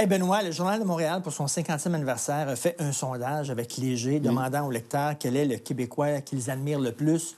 [0.00, 3.76] Hey Benoît, le Journal de Montréal, pour son 50e anniversaire, a fait un sondage avec
[3.76, 7.36] Léger demandant aux lecteurs quel est le Québécois qu'ils admirent le plus.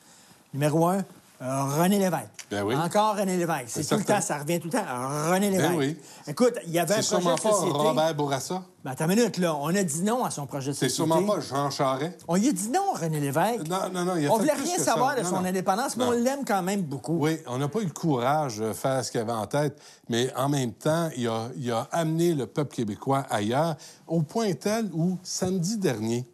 [0.55, 1.05] Numéro un,
[1.45, 2.29] René Lévesque.
[2.51, 2.77] Ben oui.
[2.77, 3.65] Encore René Lévesque.
[3.69, 5.31] C'est tout le temps, ça revient tout le temps.
[5.31, 5.71] René Lévesque.
[5.71, 5.97] Ben oui.
[6.29, 7.79] Écoute, il y avait un C'est projet sûrement de pas société.
[7.79, 8.63] Robert Bourassa.
[8.85, 9.55] Ben, attends une minute, là.
[9.57, 10.95] On a dit non à son projet de C'est société.
[11.11, 12.21] sûrement pas Jean Charest.
[12.29, 13.69] On lui a dit non, René Lévesque.
[13.69, 15.49] Non, non, non, il a On voulait plus rien savoir de son non.
[15.49, 17.17] indépendance, mais on l'aime quand même beaucoup.
[17.19, 19.77] Oui, on n'a pas eu le courage de faire ce qu'il avait en tête,
[20.09, 24.53] mais en même temps, il a, il a amené le peuple québécois ailleurs, au point
[24.55, 26.29] tel où, samedi dernier,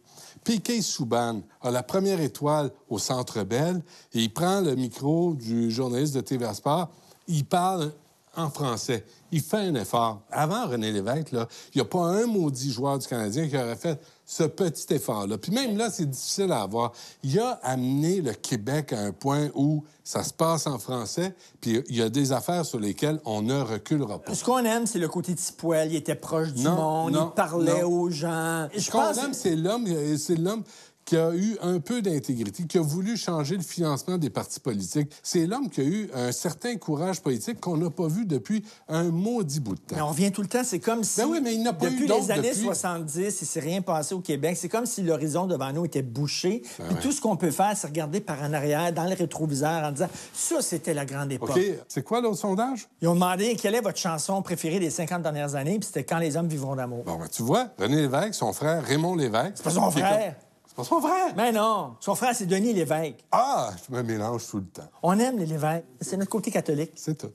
[0.49, 5.69] Piquet Souban a la première étoile au Centre Bell et il prend le micro du
[5.69, 6.89] journaliste de TVA Sport.
[7.27, 7.91] Il parle
[8.35, 9.05] en français.
[9.31, 10.23] Il fait un effort.
[10.31, 14.01] Avant René Lévesque, il n'y a pas un maudit joueur du Canadien qui aurait fait
[14.31, 15.39] ce petit effort-là.
[15.39, 16.91] Puis même là, c'est difficile à avoir.
[17.23, 21.81] Il a amené le Québec à un point où ça se passe en français, puis
[21.89, 24.35] il y a des affaires sur lesquelles on ne reculera pas.
[24.35, 25.87] Ce qu'on aime, c'est le côté poil.
[25.91, 27.87] Il était proche du Non, monde, non, il parlait non.
[27.91, 28.67] aux gens.
[28.77, 29.87] Ce qu'on pense- aime, c'est l'homme,
[30.19, 30.63] c'est l'homme
[31.09, 35.11] qui a eu un peu d'intégrité, qui a voulu changer le financement des partis politiques.
[35.23, 39.05] C'est l'homme qui a eu un certain courage politique qu'on n'a pas vu depuis un
[39.05, 39.95] maudit bout de temps.
[39.95, 41.19] Mais on revient tout le temps, c'est comme si.
[41.19, 42.61] Ben oui, mais il n'a pas eu Depuis d'autres les années depuis.
[42.61, 44.55] 70, il s'est rien passé au Québec.
[44.55, 46.59] C'est comme si l'horizon devant nous était bouché.
[46.59, 47.01] Puis Ben ouais.
[47.01, 50.09] tout ce qu'on peut faire, c'est regarder par en arrière, dans le rétroviseur, en disant
[50.31, 51.49] ça, c'était la grande époque.
[51.49, 52.87] OK, c'est quoi l'autre sondage?
[53.01, 56.19] Ils ont demandé quelle est votre chanson préférée des 50 dernières années, puis c'était Quand
[56.19, 57.03] les hommes vivront d'amour.
[57.03, 59.53] Bon, ben, tu vois, René Lévesque, son frère Raymond Lévesque...
[59.55, 60.35] C'est pas son frère.
[60.69, 61.33] C'est pas son frère!
[61.35, 63.25] Mais non, son frère, c'est Denis Lévesque.
[63.31, 64.87] Ah, je me mélange tout le temps.
[65.01, 65.85] On aime les Lévesques.
[65.99, 66.91] C'est notre côté catholique.
[66.95, 67.31] C'est tout.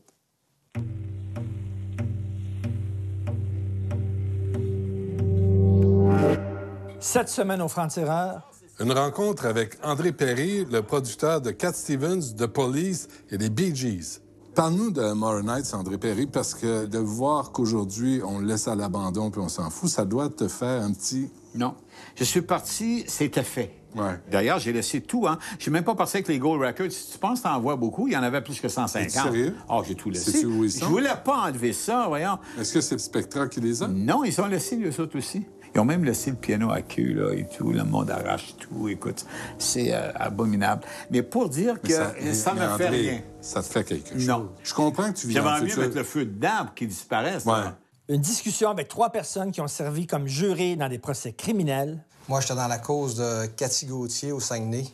[7.01, 12.47] Cette semaine au Franc-Tireur, Une rencontre avec André Perry, le producteur de Cat Stevens, The
[12.47, 14.21] Police et des Bee Gees.
[14.55, 18.77] Parle-nous de Moral Nights, André Perry, parce que de voir qu'aujourd'hui, on le laisse à
[18.77, 21.29] l'abandon puis on s'en fout, ça doit te faire un petit...
[21.57, 21.75] Non.
[22.15, 23.75] Je suis parti, c'était fait.
[23.97, 24.21] Ouais.
[24.31, 25.27] D'ailleurs, j'ai laissé tout.
[25.27, 25.39] Hein.
[25.59, 26.93] Je suis même pas parti avec les Gold Records.
[26.93, 29.03] Si tu penses que t'en vois beaucoup, il y en avait plus que 150.
[29.03, 29.57] Es-tu sérieux?
[29.69, 30.43] Oh, j'ai tout laissé.
[30.43, 32.39] Je voulais pas enlever ça, voyons.
[32.59, 33.89] Est-ce que c'est Spectra qui les a?
[33.89, 35.47] Non, ils ont laissé les autres aussi.
[35.75, 37.73] Ils ont même laissé le piano à queue, là, et tout.
[37.73, 38.89] Le monde arrache tout.
[38.89, 39.27] Écoute,
[39.59, 40.83] c'est euh, abominable.
[41.11, 43.21] Mais pour dire que ça, mais- ne fait André, rien.
[43.41, 44.29] Ça te fait quelque chose.
[44.29, 44.51] Non.
[44.63, 45.83] Je comprends que tu envie de futur.
[45.83, 47.45] mettre le feu dedans pour qu'ils disparaissent.
[47.45, 47.53] Ouais.
[47.55, 47.77] là.
[48.09, 52.05] une discussion avec trois personnes qui ont servi comme jurés dans des procès criminels.
[52.29, 54.85] Moi, j'étais dans la cause de Cathy Gauthier au Saguenay.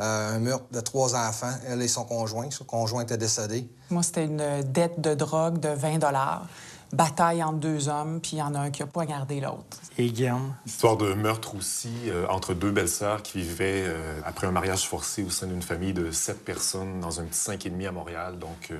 [0.00, 1.52] Euh, un meurtre de trois enfants.
[1.68, 2.50] Elle et son conjoint.
[2.50, 3.68] Son conjoint était décédé.
[3.90, 6.00] Moi, c'était une dette de drogue de 20
[6.92, 9.78] Bataille entre deux hommes, puis il y en a un qui n'a pas gardé l'autre.
[9.98, 10.54] Et Guillaume?
[10.66, 15.24] Histoire de meurtre aussi euh, entre deux belles-sœurs qui vivaient euh, après un mariage forcé
[15.24, 18.38] au sein d'une famille de sept personnes dans un petit cinq et demi à Montréal.
[18.38, 18.76] Donc, euh,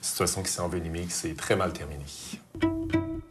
[0.00, 2.04] situation qui s'est envenimée, qui s'est très mal terminée.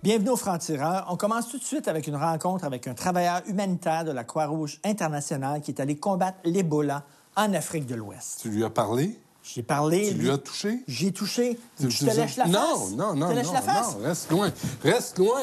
[0.02, 1.06] Bienvenue au Franc-Tireur.
[1.10, 4.80] On commence tout de suite avec une rencontre avec un travailleur humanitaire de la Croix-Rouge
[4.84, 7.04] internationale qui est allé combattre l'Ebola
[7.36, 8.40] en Afrique de l'Ouest.
[8.42, 9.18] Tu lui as parlé?
[9.44, 10.10] J'ai parlé.
[10.10, 10.80] Tu lui as touché?
[10.88, 11.60] J'ai touché.
[11.78, 12.92] Tu- Je tu te dis- lèche la non, face?
[12.96, 13.96] Non, non, Je te lèche non, la face?
[13.98, 14.52] non, reste loin.
[14.84, 15.42] Reste loin.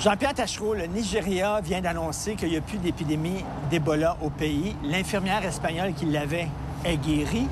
[0.00, 4.74] Jean-Pierre Tachereau, le Nigeria vient d'annoncer qu'il n'y a plus d'épidémie d'Ebola au pays.
[4.82, 6.48] L'infirmière espagnole qui l'avait
[6.84, 7.46] est guérie.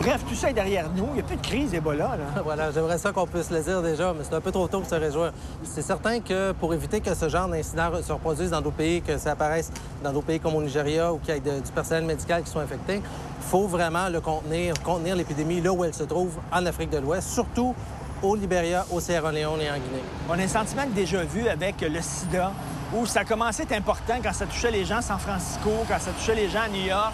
[0.00, 1.06] Bref, tout ça est derrière nous.
[1.10, 2.16] Il n'y a plus de crise d'Ebola.
[2.16, 2.42] là.
[2.44, 4.88] Voilà, j'aimerais ça qu'on puisse le dire déjà, mais c'est un peu trop tôt pour
[4.88, 5.32] se réjouir.
[5.64, 9.18] C'est certain que pour éviter que ce genre d'incident se reproduise dans d'autres pays, que
[9.18, 9.70] ça apparaisse
[10.02, 12.50] dans d'autres pays comme au Nigeria ou qu'il y ait de- du personnel médical qui
[12.50, 16.64] soit infecté, il faut vraiment le contenir, contenir l'épidémie là où elle se trouve, en
[16.64, 17.74] Afrique de l'Ouest, surtout
[18.22, 20.02] au Libéria, au Sierra Leone et en Guinée.
[20.30, 22.52] On a un sentiment déjà vu avec le sida,
[22.94, 25.98] où ça commençait à être important quand ça touchait les gens à San Francisco, quand
[26.00, 27.12] ça touchait les gens à New York.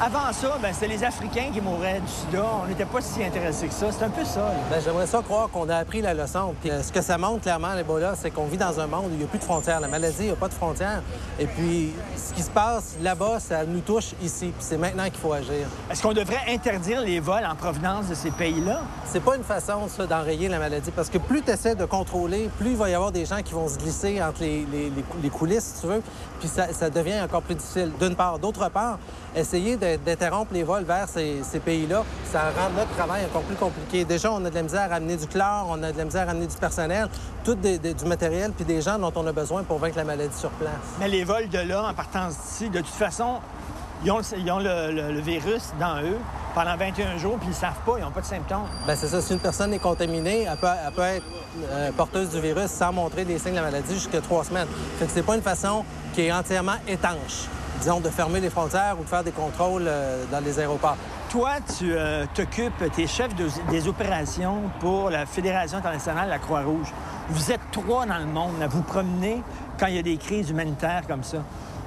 [0.00, 2.44] Avant ça, ben, c'était les Africains qui mouraient du sida.
[2.62, 3.86] On n'était pas si intéressés que ça.
[3.90, 4.52] C'est un peu ça.
[4.70, 6.54] Ben, J'aimerais ça croire qu'on a appris la leçon.
[6.60, 9.14] Puis, euh, ce que ça montre clairement, l'Ebola, c'est qu'on vit dans un monde où
[9.14, 9.80] il n'y a plus de frontières.
[9.80, 11.02] La maladie, il n'y a pas de frontières.
[11.40, 14.46] Et puis, ce qui se passe là-bas, ça nous touche ici.
[14.56, 15.66] Puis c'est maintenant qu'il faut agir.
[15.90, 18.82] Est-ce qu'on devrait interdire les vols en provenance de ces pays-là?
[19.04, 20.92] C'est pas une façon, ça, d'enrayer la maladie.
[20.92, 23.52] Parce que plus tu essaies de contrôler, plus il va y avoir des gens qui
[23.52, 26.02] vont se glisser entre les, les- les cou- les coulisses, si tu veux.
[26.38, 28.38] Puis ça, ça devient encore plus difficile, d'une part.
[28.38, 29.00] D'autre part,
[29.34, 33.56] essayer de- d'interrompre les vols vers ces, ces pays-là, ça rend notre travail encore plus
[33.56, 34.04] compliqué.
[34.04, 36.28] Déjà, on a de la misère à amener du chlore, on a de la misère
[36.28, 37.08] à amener du personnel,
[37.44, 40.04] tout des- des- du matériel, puis des gens dont on a besoin pour vaincre la
[40.04, 40.72] maladie sur place.
[41.00, 43.36] Mais les vols de là, en partance d'ici, de toute façon,
[44.04, 46.18] ils ont, le, ils ont le- le- le virus dans eux
[46.54, 48.66] pendant 21 jours, puis ils ne savent pas, ils n'ont pas de symptômes.
[48.86, 49.20] Ben c'est ça.
[49.20, 51.24] Si une personne est contaminée, elle peut, elle peut être
[51.70, 54.68] euh, porteuse du virus sans montrer des signes de la maladie jusqu'à trois semaines.
[54.98, 57.46] Fait que c'est pas une façon qui est entièrement étanche,
[57.80, 60.96] disons, de fermer les frontières ou de faire des contrôles euh, dans les aéroports.
[61.30, 66.30] toi, tu euh, t'occupes, tu es chef de- des opérations pour la Fédération internationale de
[66.30, 66.88] la Croix-Rouge.
[67.30, 69.42] Vous êtes trois dans le monde à vous promener
[69.78, 71.38] quand il y a des crises humanitaires comme ça.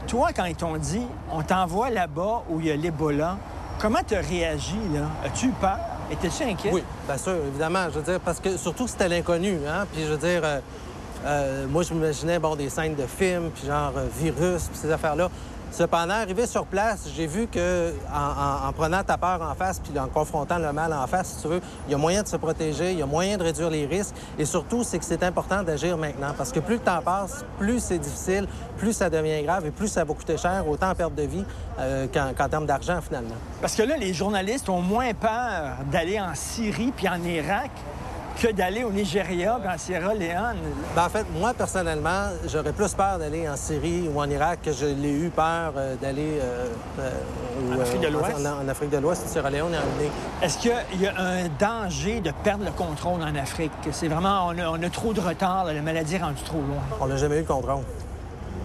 [0.08, 3.38] Toi, quand ils t'ont dit, on t'envoie là-bas où il y a l'Ebola,
[3.80, 5.02] comment tu as réagi, là?
[5.26, 5.78] As-tu eu peur?
[6.12, 6.72] Étais-tu inquiet?
[6.74, 7.86] Oui, bien sûr, évidemment.
[7.90, 9.86] Je veux dire, parce que surtout c'était l'inconnu, hein.
[9.94, 10.60] Puis je veux dire, euh,
[11.26, 14.92] euh, moi, je m'imaginais, bon, des scènes de films, puis genre euh, virus, puis ces
[14.92, 15.30] affaires-là.
[15.72, 19.80] Cependant, arrivé sur place, j'ai vu que en, en- en prenant ta peur en face
[19.80, 22.28] puis en confrontant le mal en face, si tu veux, il y a moyen de
[22.28, 24.14] se protéger, il y a moyen de réduire les risques.
[24.38, 26.34] Et surtout, c'est que c'est important d'agir maintenant.
[26.38, 28.48] Parce que plus le temps passe, plus c'est difficile,
[28.78, 31.46] plus ça devient grave et plus ça va coûter cher, autant en perte de vie
[31.80, 32.06] euh,
[32.38, 33.36] qu'en termes d'argent, finalement.
[33.62, 37.72] Parce que là, les journalistes ont moins peur d'aller en Syrie puis en Irak
[38.40, 40.58] que d'aller au Nigeria puis en Sierra Leone.
[40.96, 44.72] Ben, en fait, moi, personnellement, j'aurais plus peur d'aller en Syrie ou en Irak que
[44.74, 46.68] je l'ai eu peur euh, d'aller euh,
[47.00, 48.36] euh, En Afrique de l'Ouest?
[48.46, 50.12] En, en Afrique de l'Ouest, Sierra Leone et en Guinée.
[50.42, 53.72] Est-ce qu'il y a un danger de perdre le contrôle en Afrique?
[53.92, 56.82] C'est vraiment, on a, on a trop de retard, la maladie est rendue trop loin.
[57.00, 57.84] On n'a jamais eu le contrôle.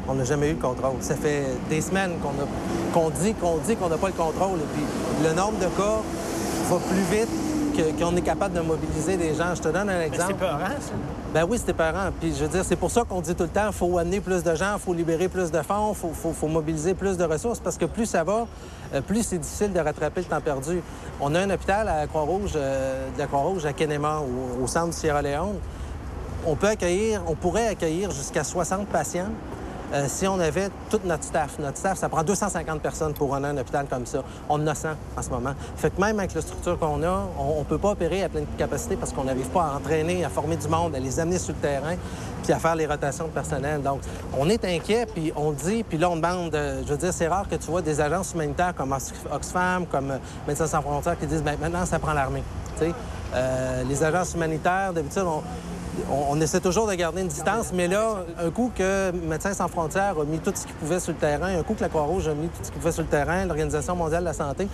[0.08, 0.96] On n'a jamais eu le contrôle.
[1.00, 2.12] Ça fait des semaines
[3.20, 4.58] dit qu'on dit qu'on n'a pas le contrôle.
[4.58, 4.84] Et puis
[5.24, 6.00] le nombre de cas
[6.68, 7.28] va plus vite
[7.98, 9.54] qu'on est capable de mobiliser des gens.
[9.54, 10.34] Je te donne un Mais exemple.
[10.38, 10.92] c'est peurant, ça.
[11.34, 12.10] Ben oui, c'était parent.
[12.20, 14.20] Puis je veux dire, c'est pour ça qu'on dit tout le temps, il faut amener
[14.20, 17.16] plus de gens, il faut libérer plus de fonds, il faut, faut- faut mobiliser plus
[17.18, 18.46] de ressources, parce que plus ça va,
[18.94, 20.80] euh, plus c'est difficile de rattraper le temps perdu.
[21.20, 24.88] On a un hôpital à Croix-Rouge, euh, de la Croix-Rouge à Kenema, au, au centre
[24.88, 25.56] de Sierra Leone.
[26.46, 29.28] On peut accueillir, on pourrait accueillir jusqu'à 60 patients.
[29.92, 31.58] Euh, si on avait tout notre staff.
[31.58, 34.22] Notre staff, ça prend 250 personnes pour runner un hôpital comme ça.
[34.48, 35.52] On en a 100 en ce moment.
[35.76, 38.46] Fait que même avec la structure qu'on a, on ne peut pas opérer à pleine
[38.58, 41.54] capacité parce qu'on n'arrive pas à entraîner, à former du monde, à les amener sur
[41.54, 41.94] le terrain,
[42.42, 43.80] puis à faire les rotations de personnel.
[43.82, 44.00] Donc,
[44.36, 47.28] on est inquiet, puis on dit, puis là, on demande, euh, je veux dire, c'est
[47.28, 50.18] rare que tu vois des agences humanitaires comme Ox- Oxfam, comme euh,
[50.48, 52.42] Médecins sans frontières qui disent, ben, maintenant, ça prend l'armée.
[53.88, 55.42] Les agences humanitaires, d'habitude, on,
[56.10, 60.18] on, essaie toujours de garder une distance, mais là, un coup que Médecins sans frontières
[60.20, 62.34] a mis tout ce qu'il pouvait sur le terrain, un coup que la Croix-Rouge a
[62.34, 64.68] mis tout ce qu'il pouvait sur le terrain, l'Organisation mondiale de la santé,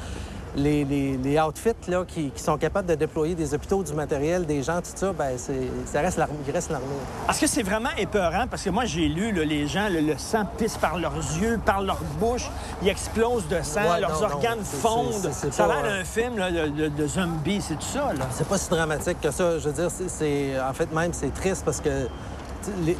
[0.56, 4.44] les, les, les outfits là, qui, qui sont capables de déployer des hôpitaux, du matériel,
[4.44, 6.86] des gens, tout ça, ben c'est, ça reste l'armée, il reste l'armée.
[7.28, 8.46] Est-ce que c'est vraiment épeurant?
[8.50, 11.58] Parce que moi, j'ai lu, là, les gens, le, le sang pisse par leurs yeux,
[11.64, 12.50] par leur bouche,
[12.82, 15.30] ils explosent de sang, Ouais, leurs non, non, organes fondent.
[15.32, 18.10] ça a l'air euh, d'un film là, de, de, de zombies, c'est tout ça.
[18.32, 19.58] C'est pas si dramatique que ça.
[19.58, 22.06] Je veux dire, c'est, en fait, même, c'est triste parce que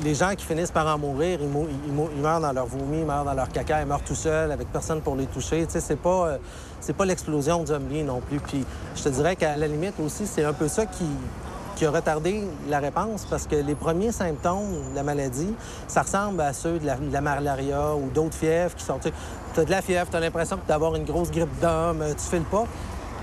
[0.05, 3.35] les, gens qui finissent par en mourir, ils, meurent dans leur vomi, ils meurent dans
[3.35, 5.65] leur caca, ils meurent tout seuls, avec personne pour les toucher.
[5.67, 6.39] Tu sais, c'est pas, euh,
[6.81, 8.41] c'est pas l'explosion de zombies non plus.
[8.41, 8.65] Puis
[8.95, 11.07] je te dirais qu'à la limite aussi, c'est un peu ça qui,
[11.77, 15.55] qui a retardé la réponse parce que les premiers symptômes de la maladie,
[15.89, 18.99] ça ressemble à ceux de la, malaria ou d'autres fièvres qui sont...
[18.99, 22.25] Tu as de la fièvre, tu as l'impression d'avoir une grosse grippe d'homme, euh, tu
[22.31, 22.65] files pas.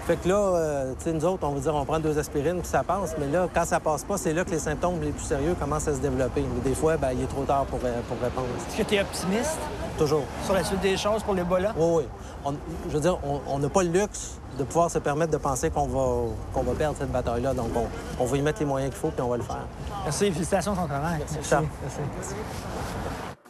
[0.10, 2.58] Fait que là, euh, tu sais, nous autres, on va dire, on prend deux aspirines
[2.62, 3.14] puis ça passe.
[3.20, 5.88] Mais là, quand ça passe pas, c'est là que les symptômes les plus sérieux commencent
[5.88, 6.44] à se développer.
[6.52, 8.48] Mais des fois, ben, il est trop tard pour, euh, pour répondre.
[8.72, 9.60] Est-ce que tu es optimiste?
[10.00, 10.24] Toujours.
[10.46, 11.74] sur la suite des choses pour l'Ebola?
[11.78, 12.04] Oui, oui.
[12.44, 12.54] On-
[12.88, 15.86] je veux dire, on- n'a pas le luxe de pouvoir se permettre de penser qu'on
[15.86, 17.54] va, qu'on va perdre cette bataille-là.
[17.54, 17.86] Donc, on,
[18.24, 19.68] on va y mettre les moyens qu'il faut puis on va le faire.
[20.06, 21.20] Merci, félicitations pour ton travail.
[21.48, 21.66] Charles.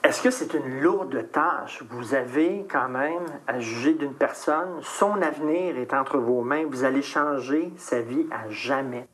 [0.10, 1.84] Est-ce que c'est une lourde tâche?
[1.92, 4.80] Vous avez quand même à juger d'une personne.
[4.82, 6.66] Son avenir est entre vos mains.
[6.68, 9.08] Vous allez changer sa vie à jamais.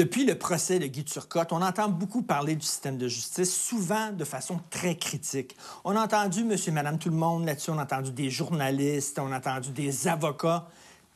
[0.00, 4.12] Depuis le procès de Guy Turcotte, on entend beaucoup parler du système de justice, souvent
[4.12, 5.54] de façon très critique.
[5.84, 9.18] On a entendu monsieur et madame tout le monde là-dessus, on a entendu des journalistes,
[9.18, 10.66] on a entendu des avocats,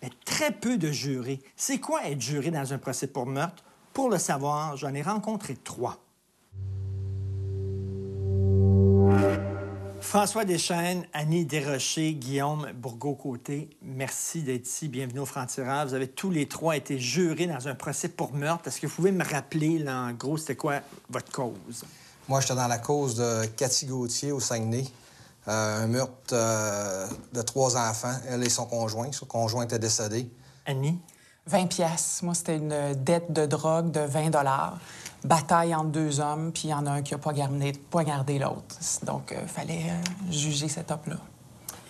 [0.02, 1.40] mais très peu de jurés.
[1.56, 3.64] C'est quoi être juré dans un procès pour meurtre?
[3.94, 6.03] Pour le savoir, j'en ai rencontré trois.
[10.14, 14.86] François Deschaines, Annie Desrochers, Guillaume Bourgault-Côté, merci d'être ici.
[14.86, 15.88] Bienvenue au Franc-Tireur.
[15.88, 18.68] Vous avez tous les trois été jurés dans un procès pour meurtre.
[18.68, 21.84] Est-ce que vous pouvez me rappeler, là, en gros, c'était quoi votre cause?
[22.28, 24.84] Moi, j'étais dans la cause de Cathy Gauthier au Saguenay.
[25.48, 28.14] Euh, un meurtre euh, de trois enfants.
[28.28, 29.10] Elle et son conjoint.
[29.10, 30.30] Son conjoint était décédé.
[30.64, 30.96] Annie?
[31.46, 32.20] 20 pièces.
[32.22, 34.78] Moi, c'était une dette de drogue de 20 dollars.
[35.24, 38.76] Bataille entre deux hommes, puis il y en a un qui a poignardé, poignardé l'autre.
[39.04, 41.16] Donc, il fallait euh, juger cet homme-là.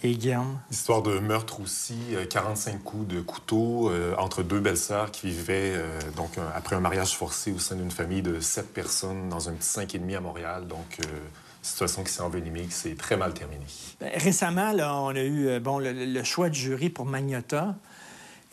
[0.04, 0.58] Et Guillaume?
[0.70, 5.72] Histoire de meurtre aussi, euh, 45 coups de couteau euh, entre deux belles-sœurs qui vivaient
[5.74, 9.48] euh, donc un- après un mariage forcé au sein d'une famille de sept personnes dans
[9.48, 10.66] un petit 5,5 à Montréal.
[10.68, 11.06] Donc, euh,
[11.62, 13.64] situation qui s'est envenimée, qui s'est très mal terminée.
[13.98, 17.74] Ben, récemment, là, on a eu euh, bon, le, le choix de jury pour Magnota.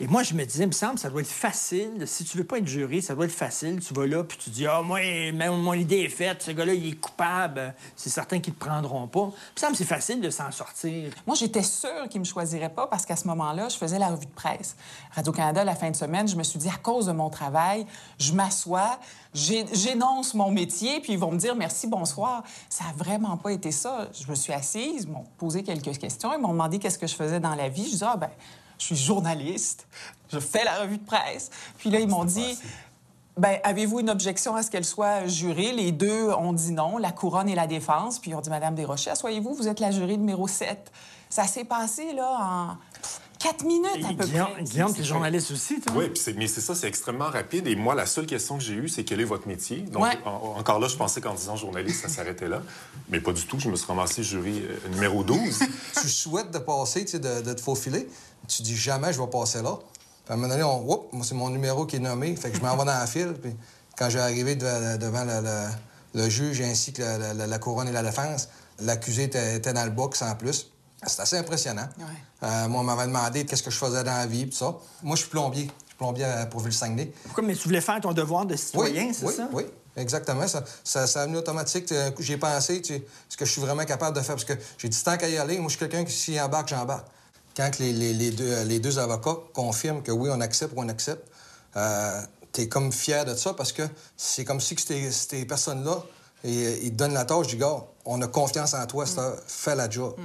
[0.00, 2.04] Et moi, je me disais, il me semble, ça doit être facile.
[2.06, 3.78] Si tu veux pas être juré, ça doit être facile.
[3.78, 4.98] Tu vas là, puis tu dis, ah, moi,
[5.32, 7.72] même mon idée est faite, ce gars-là, il est coupable.
[7.94, 9.30] C'est certain qu'ils te prendront pas.
[9.30, 11.12] Il me semble c'est facile de s'en sortir.
[11.24, 14.26] Moi, j'étais sûre qu'ils me choisiraient pas parce qu'à ce moment-là, je faisais la revue
[14.26, 14.76] de presse.
[15.12, 17.86] Radio-Canada, la fin de semaine, je me suis dit, à cause de mon travail,
[18.18, 18.98] je m'assois,
[19.34, 22.42] j'énonce mon métier, puis ils vont me dire merci, bonsoir.
[22.68, 24.08] Ça a vraiment pas été ça.
[24.12, 27.14] Je me suis assise, ils m'ont posé quelques questions, ils m'ont demandé qu'est-ce que je
[27.14, 27.88] faisais dans la vie.
[27.88, 28.30] Je dis, ah, ben,
[28.82, 29.86] je suis journaliste,
[30.32, 31.50] je fais la revue de presse.
[31.78, 32.58] Puis là, ils m'ont dit,
[33.36, 35.72] ben, avez-vous une objection à ce qu'elle soit jurée?
[35.72, 38.18] Les deux ont dit non, la couronne et la défense.
[38.18, 40.90] Puis ils ont dit, Madame Desrochers, asseyez-vous, vous êtes la jurée numéro 7.
[41.30, 42.76] Ça s'est passé, là, en
[43.42, 44.62] quatre minutes à peu Guillaume, près.
[44.62, 45.94] Guillaume, t'es journaliste aussi, toi?
[45.96, 47.66] Oui, mais c'est ça, c'est extrêmement rapide.
[47.66, 49.78] Et moi, la seule question que j'ai eue, c'est quel est votre métier?
[49.82, 50.18] Donc, Ouais.
[50.24, 52.62] en- encore là, je pensais qu'en disant journaliste, ça s'arrêtait là.
[53.08, 53.58] Mais pas du tout.
[53.58, 55.58] Je me suis ramassé jury euh, numéro 12.
[56.00, 58.08] tu souhaites de passer, tu sais, de, de te faufiler?
[58.48, 59.76] Tu dis jamais je vais passer là.
[60.24, 62.34] Puis à un moment donné, on, Oups, moi, c'est mon numéro qui est nommé.
[62.36, 63.34] Fait que je m'en vais dans la file.
[63.40, 63.52] Puis
[63.98, 67.88] quand j'ai arrivé de- devant le, le- le juge ainsi que la, la- la couronne
[67.88, 68.48] et la défense,
[68.80, 70.71] l'accusé était, était dans le box en plus.
[71.06, 71.88] C'était assez impressionnant.
[71.98, 72.04] Ouais.
[72.48, 74.74] Euh, moi, on m'avait demandé qu'est-ce que je faisais dans la vie, puis ça.
[75.02, 75.64] Moi, je suis plombier.
[75.64, 77.12] Je suis plombier à- pour Ville-Saguenay.
[77.24, 77.44] Pourquoi?
[77.44, 79.48] Mais tu voulais faire ton devoir de citoyen, oui, c'est oui, ça?
[79.52, 79.64] Oui,
[79.96, 80.46] exactement.
[80.48, 81.90] Ça, ça, ça a venu automatique.
[81.92, 84.34] Euh, J'ai pensé, tu sais, ce que je suis vraiment capable de faire.
[84.36, 86.68] Parce que j'ai dit, tant qu'à y aller, moi, je suis quelqu'un qui, s'y embarque,
[86.68, 87.06] j'embarque.
[87.56, 90.88] Quand les, les- les deux, les deux avocats confirment que oui, on accepte ou on
[90.88, 91.26] accepte,
[91.76, 93.82] euh, t'es comme fier de ça parce que
[94.16, 94.80] c'est comme si que
[95.10, 96.02] ces, personnes-là,
[96.44, 99.88] ils te donnent la tâche du gars, on a confiance en toi, ça, fais la
[99.90, 100.14] job.
[100.18, 100.22] C'est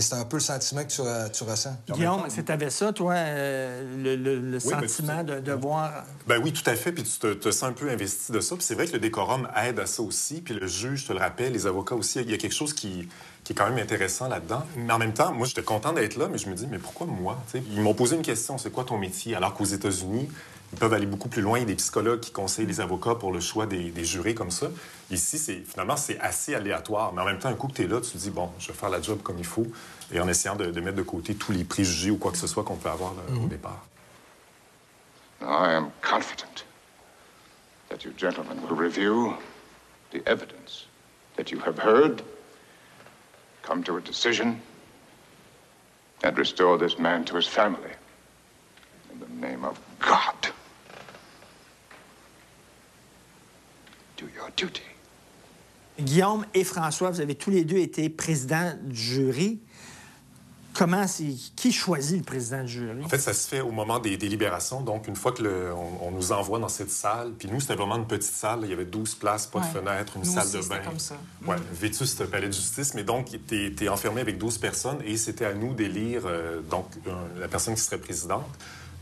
[0.00, 1.76] c'est un peu le sentiment que tu, euh, tu ressens.
[1.88, 5.40] Guillaume, est-ce que tu avais ça, toi, euh, le, le- le Oui, mais sentiment de
[5.40, 6.04] devoir.
[6.28, 6.92] Ben oui, tout à fait.
[6.92, 8.54] Puis tu te, te sens un peu investi de ça.
[8.54, 10.42] Puis c'est vrai que le décorum aide à ça aussi.
[10.42, 12.72] Puis le juge, je te le rappelle, les avocats aussi, il y a quelque chose
[12.72, 13.08] qui,
[13.42, 14.62] qui est quand même intéressant là-dedans.
[14.76, 17.06] Mais en même temps, moi, j'étais content d'être là, mais je me dis, mais pourquoi
[17.08, 17.42] moi?
[17.54, 19.34] Ils m'ont posé une question, c'est quoi ton métier?
[19.34, 20.28] Alors qu'aux États-Unis,
[20.72, 21.58] ils peuvent aller beaucoup plus loin.
[21.58, 24.34] Il y a des psychologues qui conseillent les avocats pour le choix des, des jurés
[24.34, 24.68] comme ça.
[25.10, 27.12] Ici, c'est finalement, c'est assez aléatoire.
[27.12, 28.68] Mais en même temps, un coup que tu es là, tu te dis, bon, je
[28.68, 29.66] vais faire la job comme il faut,
[30.12, 32.46] et en essayant de, de mettre de côté tous les préjugés ou quoi que ce
[32.46, 33.84] soit qu'on peut avoir là, au départ.
[35.42, 36.64] I am confident
[37.88, 39.34] that you gentlemen will review
[40.12, 40.86] the evidence
[41.36, 42.22] that you have heard,
[43.62, 44.60] come to a decision,
[46.22, 47.94] and restore this man to his family.
[49.12, 50.52] In the name of God.
[54.18, 54.89] Do your duty.
[56.00, 59.60] Guillaume et François, vous avez tous les deux été présidents du jury.
[60.72, 61.34] Comment c'est.
[61.56, 63.04] Qui choisit le président du jury?
[63.04, 64.80] En fait, ça se fait au moment des délibérations.
[64.80, 67.74] Donc, une fois que le- on, on nous envoie dans cette salle, puis nous, c'était
[67.74, 68.60] vraiment une petite salle.
[68.62, 70.80] Il y avait 12 places, pas de fenêtre, une Nous salle aussi, de bain.
[70.86, 71.16] comme ça.
[71.44, 72.94] Ouais, vétuste palais de justice.
[72.94, 76.86] Mais donc, tu es, enfermé avec 12 personnes et c'était à nous d'élire euh, donc,
[77.38, 78.46] la personne qui serait présidente.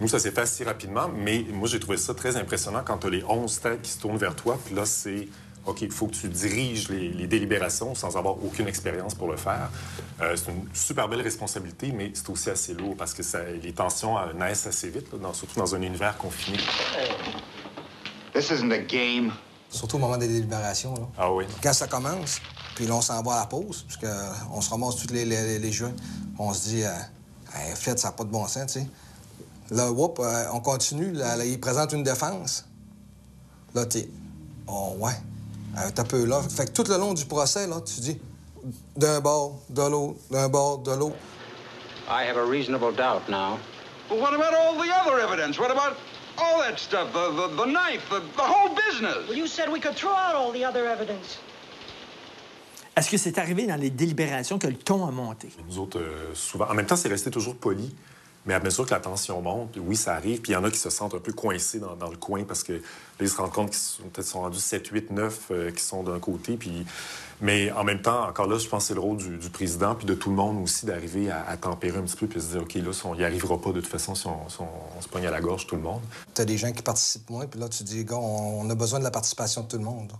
[0.01, 3.09] Nous, ça s'est fait assez rapidement, mais moi, j'ai trouvé ça très impressionnant quand tu
[3.09, 4.59] as les 11 têtes qui se tournent vers toi.
[4.65, 5.29] Puis là, c'est
[5.69, 9.37] OK, il faut que tu diriges les, les délibérations sans avoir aucune expérience pour le
[9.37, 9.71] faire.
[10.21, 13.73] Euh, c'est une super belle responsabilité, mais c'est aussi assez lourd parce que ça- les
[13.73, 16.59] tensions euh, naissent assez vite, là, dans- surtout dans un univers confiné.
[18.35, 19.33] This isn't a game.
[19.71, 20.95] Surtout au moment des délibérations.
[20.95, 21.07] Là.
[21.19, 21.45] Ah oui.
[21.63, 22.41] Quand ça commence,
[22.75, 25.59] puis là, on s'en va à la pause, parce qu'on se ramasse tous les, les,
[25.59, 25.93] les jeux.
[26.39, 26.91] On se dit, euh,
[27.55, 28.87] Hey, Fred, ça n'a pas de bon sens, tu sais.
[29.71, 31.13] Là, whoop, euh, on continue.
[31.13, 32.67] Là, là, il présente une défense.
[33.75, 34.09] Là, t'es.
[34.67, 35.13] Oh, ouais.
[35.79, 36.41] Euh, T'as peu là.
[36.43, 38.19] Fait que tout le long du procès, là, tu dis,
[38.97, 41.17] d'un bord, de l'autre, d'un bord, de l'autre.
[42.09, 43.59] I have a reasonable doubt now.
[44.11, 45.59] Well, what about all the other evidence?
[45.59, 45.97] What about
[46.39, 47.13] all that stuff?
[47.13, 49.29] The, the, the knife, the, the whole business?
[49.29, 51.39] Well, you said we could throw out all the other evidence.
[52.97, 55.51] Est-ce que c'est arrivé dans les délibérations que le ton a monté?
[55.69, 56.67] Nous autres, euh, souvent.
[56.69, 57.95] En même temps, c'est resté toujours poli.
[58.49, 60.41] Mais à mesure que la tension monte, oui, ça arrive.
[60.41, 62.65] Puis il y en a qui se sentent un peu coincés dans, le coin parce
[62.65, 62.79] que là,
[63.21, 66.19] ils se rendent compte qu'ils sont, peut-être rendus 7, 8, 9 euh, qui sont d'un
[66.19, 66.57] côté.
[66.57, 66.87] Puis...
[67.41, 70.07] Mais en même temps, encore là, je pense que c'est le rôle du, président puis
[70.07, 72.75] de tout le monde aussi d'arriver à, tempérer un petit peu puis se dire, OK,
[72.75, 75.67] là, on n'y arrivera pas de toute façon si on, se pogne à la gorge,
[75.67, 76.01] tout le monde.
[76.35, 79.05] T'as des gens qui participent moins, puis là, tu dis, gars, on a besoin de
[79.05, 80.11] la participation de tout le monde.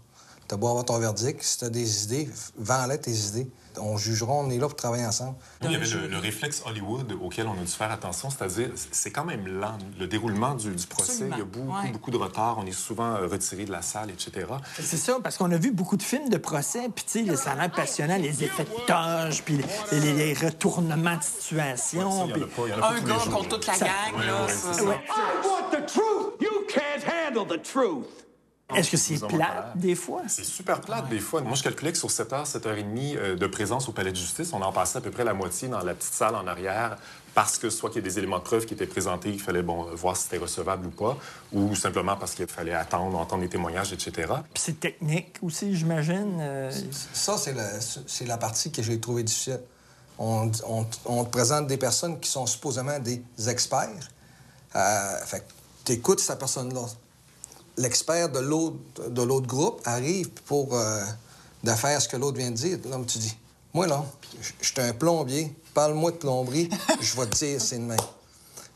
[0.49, 3.51] T'as beau avoir ton verdict, si t'as des idées, vends-les tes idées.
[3.81, 5.37] On jugera, on est là pour travailler ensemble.
[5.63, 9.11] Il y avait le, le réflexe Hollywood auquel on a dû faire attention, c'est-à-dire c'est
[9.13, 9.77] quand même lent.
[10.01, 11.37] Le déroulement du, du procès, Absolument.
[11.37, 11.91] il y a beaucoup, Ouais.
[11.93, 12.57] beaucoup de retard.
[12.59, 14.47] On est souvent euh, retiré de la salle, etc.
[14.81, 17.53] C'est ça, parce qu'on a vu beaucoup de films de procès, puis tu sais, ça
[17.53, 19.61] a l'air passionnant, les effets de toge, puis
[19.93, 22.11] les, les- les retournements de situation.
[22.11, 23.49] Ça, il y en a puis- pas- il y en a pas Un gars contre
[23.51, 24.43] toute la Ça- gang, Ouais, là.
[24.47, 24.79] ouais, ça, c'est ça.
[24.81, 24.85] ça.
[24.89, 24.95] Ouais.
[25.07, 26.41] I want the truth.
[26.41, 28.07] You can't handle the truth.
[28.77, 29.73] Est-ce que c'est Plus ou moins plat colère.
[29.77, 30.23] des fois?
[30.29, 31.41] C'est super plate des fois.
[31.41, 33.93] Moi, je calculais que sur 7 heures, 7 heures et demie euh, de présence au
[33.93, 36.35] palais de justice, on en passait à peu près la moitié dans la petite salle
[36.35, 36.99] en arrière
[37.35, 39.63] parce que soit qu'il y a des éléments de preuve qui étaient présentés, il fallait
[39.63, 41.17] bon, voir si c'était recevable ou pas,
[41.53, 44.13] ou simplement parce qu'il fallait attendre, entendre des témoignages, etc.
[44.53, 46.39] Puis c'est technique aussi, j'imagine.
[46.41, 46.71] euh,
[47.13, 49.61] Ça, c'est la, c'est la partie que j'ai trouvée difficile.
[50.19, 53.89] On, on- on te présente des personnes qui sont supposément des experts.
[54.75, 55.45] Euh, fait que
[55.85, 56.83] tu écoutes cette personne-là.
[57.79, 61.03] L'expert de l'autre, de l'autre groupe arrive pour euh,
[61.65, 62.79] de faire ce que l'autre vient de dire.
[62.91, 63.37] Là, tu dis,
[63.73, 64.05] moi, là,
[64.61, 66.69] je suis un plombier, parle-moi de plomberie,
[67.01, 67.97] je vais te dire c'est de même.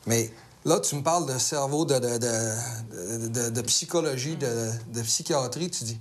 [0.07, 0.33] Mais
[0.65, 5.85] là, tu me parles de cerveau, de, de, de, de- psychologie, de, de psychiatrie, tu
[5.85, 6.01] dis,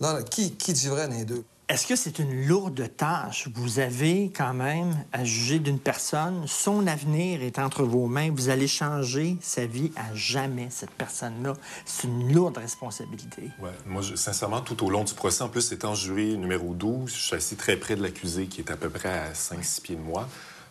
[0.00, 1.44] là, qui, qui dit vrai dans les deux?
[1.68, 3.46] Est-ce que c'est une lourde tâche?
[3.52, 6.46] Vous avez quand même à juger d'une personne.
[6.46, 8.30] Son avenir est entre vos mains.
[8.34, 11.52] Vous allez changer sa vie à jamais, cette personne-là.
[11.84, 13.50] C'est une lourde responsabilité.
[13.60, 13.68] Ouais.
[13.84, 17.36] Moi, sincèrement, tout au long du procès, en plus, étant jury numéro 12, je suis
[17.36, 20.26] assis très près de l'accusé qui est à peu près à 5-6 pieds de moi.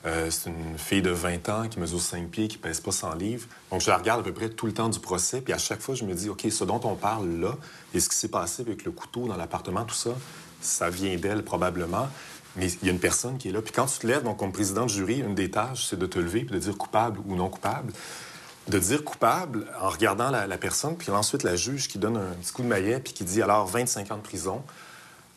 [0.07, 3.13] Euh, c'est une fille de 20 ans qui mesure 5 pieds, qui pèse pas 100
[3.15, 3.47] livres.
[3.69, 5.41] Donc, je la regarde à peu près tout le temps du procès.
[5.41, 7.55] Puis à chaque fois, je me dis, OK, ce dont on parle là,
[7.93, 10.11] et ce qui s'est passé avec le couteau dans l'appartement, tout ça,
[10.61, 12.07] ça vient d'elle probablement.
[12.57, 13.61] Mais il y a une personne qui est là.
[13.61, 16.05] Puis quand tu te lèves, donc comme président de jury, une des tâches, c'est de
[16.07, 17.93] te lever puis de dire coupable ou non coupable.
[18.67, 22.51] De dire coupable en regardant la, personne, puis ensuite la juge qui donne un petit
[22.51, 24.63] coup de maillet puis qui dit alors 25 ans de prison.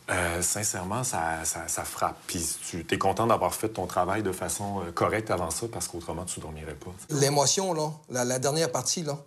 [0.09, 2.17] Euh, sincèrement, ça, ça- frappe.
[2.27, 5.87] Puis tu es content d'avoir fait ton travail de façon euh, correcte avant ça parce
[5.87, 6.91] qu'autrement, tu ne dormirais pas.
[7.11, 7.91] L'émotion, là,
[8.25, 9.17] la, dernière partie, là,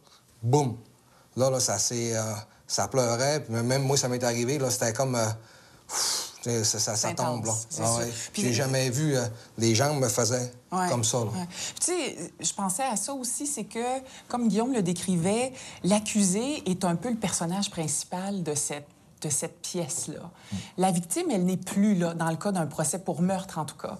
[0.42, 0.76] boum.
[1.36, 2.14] Là, là, ça s'est...
[2.14, 2.20] euh,
[2.66, 3.46] ça pleurait.
[3.48, 5.14] Même moi, ça m'est arrivé, là, c'était comme...
[5.14, 5.26] euh,
[5.88, 7.52] pff, ça, ça, tombe, là.
[7.80, 8.12] Ah ouais.
[8.34, 9.16] J'ai jamais vu...
[9.16, 9.26] euh,
[9.56, 11.24] les jambes me faisaient Ouais, comme ça, là.
[11.24, 11.48] ouais.
[11.48, 15.52] Puis, Tu sais, je pensais à ça aussi, c'est que, comme Guillaume le décrivait,
[15.84, 18.88] l'accusé est un peu le personnage principal de cette
[19.22, 20.20] de cette pièce-là.
[20.20, 20.56] Mm.
[20.76, 23.76] La victime, elle n'est plus là, dans le cas d'un procès pour meurtre, en tout
[23.76, 23.96] cas.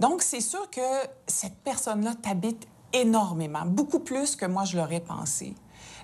[0.00, 0.80] Donc, c'est sûr que
[1.28, 5.54] cette personne-là t'habite énormément, beaucoup plus que moi, je l'aurais pensé.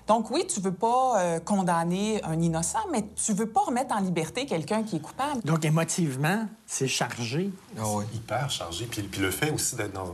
[0.07, 3.99] Donc, oui, tu veux pas euh, condamner un innocent, mais tu veux pas remettre en
[3.99, 5.41] liberté quelqu'un qui est coupable.
[5.43, 7.51] Donc, émotivement, c'est chargé.
[7.77, 8.05] Ah oui.
[8.13, 8.85] hyper chargé.
[8.85, 10.13] Puis, puis le fait aussi d'être dans.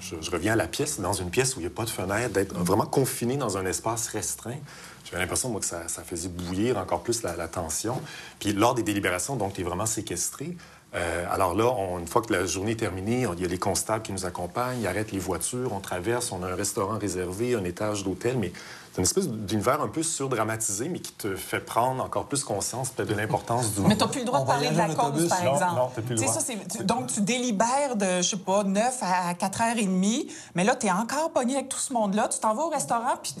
[0.00, 1.90] Je, je reviens à la pièce, dans une pièce où il n'y a pas de
[1.90, 4.58] fenêtre, d'être vraiment confiné dans un espace restreint.
[5.04, 8.00] J'avais l'impression, moi, que ça, ça faisait bouillir encore plus la, la tension.
[8.38, 10.56] Puis lors des délibérations, donc, tu es vraiment séquestré.
[10.94, 13.48] Euh, alors là, on- une fois que la journée est terminée, on- il y a
[13.48, 16.96] les constables qui nous accompagnent, ils arrêtent les voitures, on traverse, on a un restaurant
[16.98, 18.52] réservé, un étage d'hôtel, mais
[18.92, 22.88] c'est une espèce d'univers un peu surdramatisé, mais qui te fait prendre encore plus conscience
[22.88, 24.86] peut-être de l'importance du Mais tu n'as plus le droit On de parler de la
[24.94, 25.74] cause, par Non, exemple.
[25.76, 26.32] non, t'as plus le droit.
[26.32, 30.86] ça, tu- donc, tu délibères de, je sais pas, 9 à 4h30, mais là, tu
[30.86, 32.28] es encore pogné avec tout ce monde-là.
[32.28, 33.34] Tu t'en vas au restaurant, puis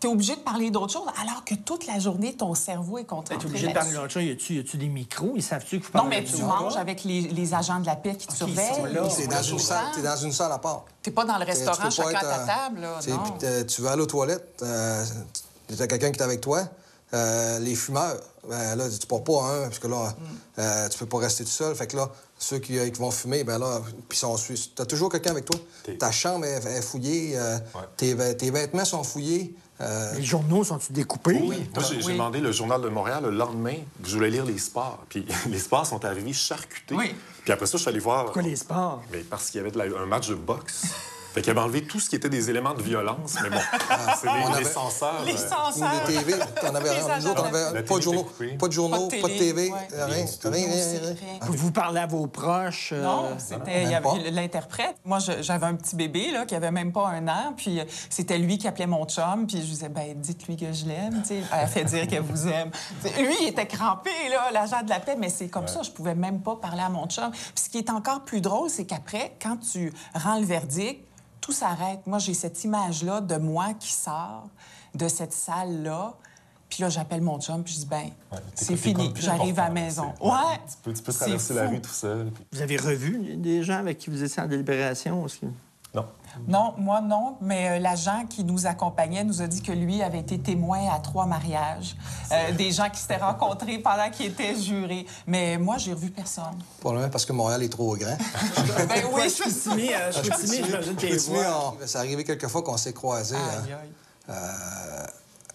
[0.00, 3.02] tu es obligé de parler d'autre chose, alors que toute la journée, ton cerveau est
[3.02, 4.22] Tu concentré es obligé de parler d'autre chose.
[4.24, 5.32] Y a-tu y a-tu des micros?
[5.36, 7.86] Ils savent-tu que vous Non, parlez mais de tu manges avec les, les agents de
[7.86, 8.92] la paix qui te sont surveillent.
[8.94, 9.02] là.
[9.14, 10.84] T'es dans, une salle, t'es dans une salle à part.
[11.02, 13.64] T'es pas dans le Tu restaurant, chacun à ta euh, table, là, tu non.
[13.66, 15.04] tu vas aller aux toilettes, euh,
[15.68, 16.62] tu as quelqu'un qui est avec toi,
[17.12, 18.16] euh, les fumeurs,
[18.48, 20.24] ben là, tu pars pas un, parce que là, Mm.
[20.60, 21.74] euh, tu peux pas rester tout seul.
[21.74, 22.08] Fait que là,
[22.38, 24.70] ceux qui, qui vont fumer, ben là, puis sont suisses.
[24.74, 25.60] T'as toujours quelqu'un avec toi.
[25.82, 27.82] T'es- Ta chambre est, est fouillée, euh, Ouais.
[27.96, 29.54] tes, tes vêtements sont fouillés.
[29.80, 31.38] Euh, Les journaux sont-ils découpés?
[31.42, 32.12] Oui, moi, j'ai j'ai Oui.
[32.14, 33.76] demandé le Journal de Montréal le lendemain.
[34.04, 35.04] Je voulais lire les sports.
[35.08, 36.94] Puis les sports sont arrivés charcutés.
[36.94, 37.14] Oui.
[37.44, 38.24] Puis après ça, je suis allé voir.
[38.24, 39.02] Pourquoi les sports?
[39.12, 40.82] Mais parce qu'il y avait de la- un match de boxe.
[41.32, 43.36] Fait qu'il avait enlevé tout ce qui était des éléments de violence.
[43.42, 43.58] Mais bon,
[44.20, 45.22] c'est les, on les avait- censeurs.
[45.24, 45.92] Les euh, censeurs.
[46.04, 47.44] Ou des TV, t'en avais, Les nous autres, on agents.
[47.44, 48.26] avait La pas de journaux,
[48.58, 51.00] pas de journaux, Pas de TV, rien, Rien C'est.
[51.42, 52.90] Vous, vous parlez à vos proches?
[52.92, 54.30] euh, Non, c'était il y même avait pas.
[54.30, 54.96] l'interprète.
[55.04, 58.38] Moi, j'avais un petit bébé là qui avait même pas un an, puis euh, c'était
[58.38, 61.28] lui qui appelait mon chum, puis je lui disais ben dites-lui que je l'aime, tu
[61.28, 61.42] sais.
[61.52, 62.70] Elle a fait dire qu'elle vous aime.
[63.04, 65.90] T'sais, lui, il était crampé là, l'agent de la paix, mais c'est comme ça, je
[65.90, 67.30] pouvais même pas parler à mon chum.
[67.30, 71.04] Puis ce qui est encore plus drôle, c'est qu'après, quand tu rends le verdict,
[71.40, 72.06] tout s'arrête.
[72.06, 74.48] Moi, j'ai cette image-là de moi qui sort
[74.94, 76.14] de cette salle-là.
[76.68, 79.70] Puis là, j'appelle mon chum, puis je dis, ben, ouais, c'est fini, j'arrive à la
[79.70, 80.12] maison.
[80.20, 80.30] Ouais!
[80.68, 82.30] Tu peux, tu peux C'est traverser la rue tout seul.
[82.30, 85.24] puis- Vous avez revu des gens avec qui vous étiez en délibération?
[85.24, 85.46] Que-
[85.94, 86.06] Non.
[86.48, 90.20] Non, moi non, mais euh, l'agent qui nous accompagnait nous a dit que lui avait
[90.20, 91.96] été témoin à trois mariages,
[92.32, 95.04] Euh, des gens qui s'étaient rencontrés pendant qu'il était juré.
[95.26, 96.56] Mais moi, j'ai revu personne.
[96.80, 98.16] Probablement parce que Montréal est trop grand.
[98.88, 101.42] Ben oui, Je suis timide, euh, je suis timide, j'imagine voix.
[101.42, 101.74] voir?
[101.86, 103.74] C'est arrivé quelques fois qu'on s'est croisés Aïe,
[104.28, 105.06] euh,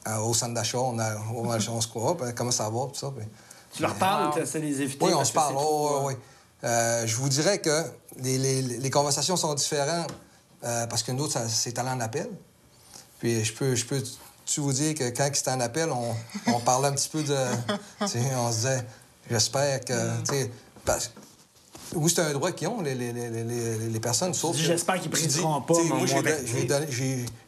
[0.07, 0.79] euh, au centre d'achat.
[0.79, 3.11] On, a- on, on se croit, puis comment ça va, tout ça.
[3.15, 3.25] puis-
[3.73, 5.03] Tu leur parles ou tu essaies de les éviter?
[5.05, 5.55] Oui, on se parle.
[5.57, 6.19] oh, euh, oui, oui.
[6.63, 7.83] Euh, je vous dirais que
[8.17, 10.11] les, les- les conversations sont différentes
[10.65, 12.29] euh, parce que nous autres, c'est allé en appel.
[13.19, 14.01] Puis je peux, je peux
[14.45, 16.15] tu vous dire que quand c'était en appel, on,
[16.53, 17.35] on parlait un petit peu de.
[18.01, 18.85] on se disait,
[19.29, 19.93] j'espère que.
[20.23, 20.51] sais,
[20.83, 21.11] parce-
[21.93, 25.03] oui, c'est un droit qu'ils ont, les, les, les, les, les personnes, sauf j'espère qu'ils
[25.03, 26.07] dis, briseront pas Moi,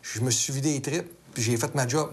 [0.02, 2.12] je me suis vidé les tripes, puis j'ai fait ma job.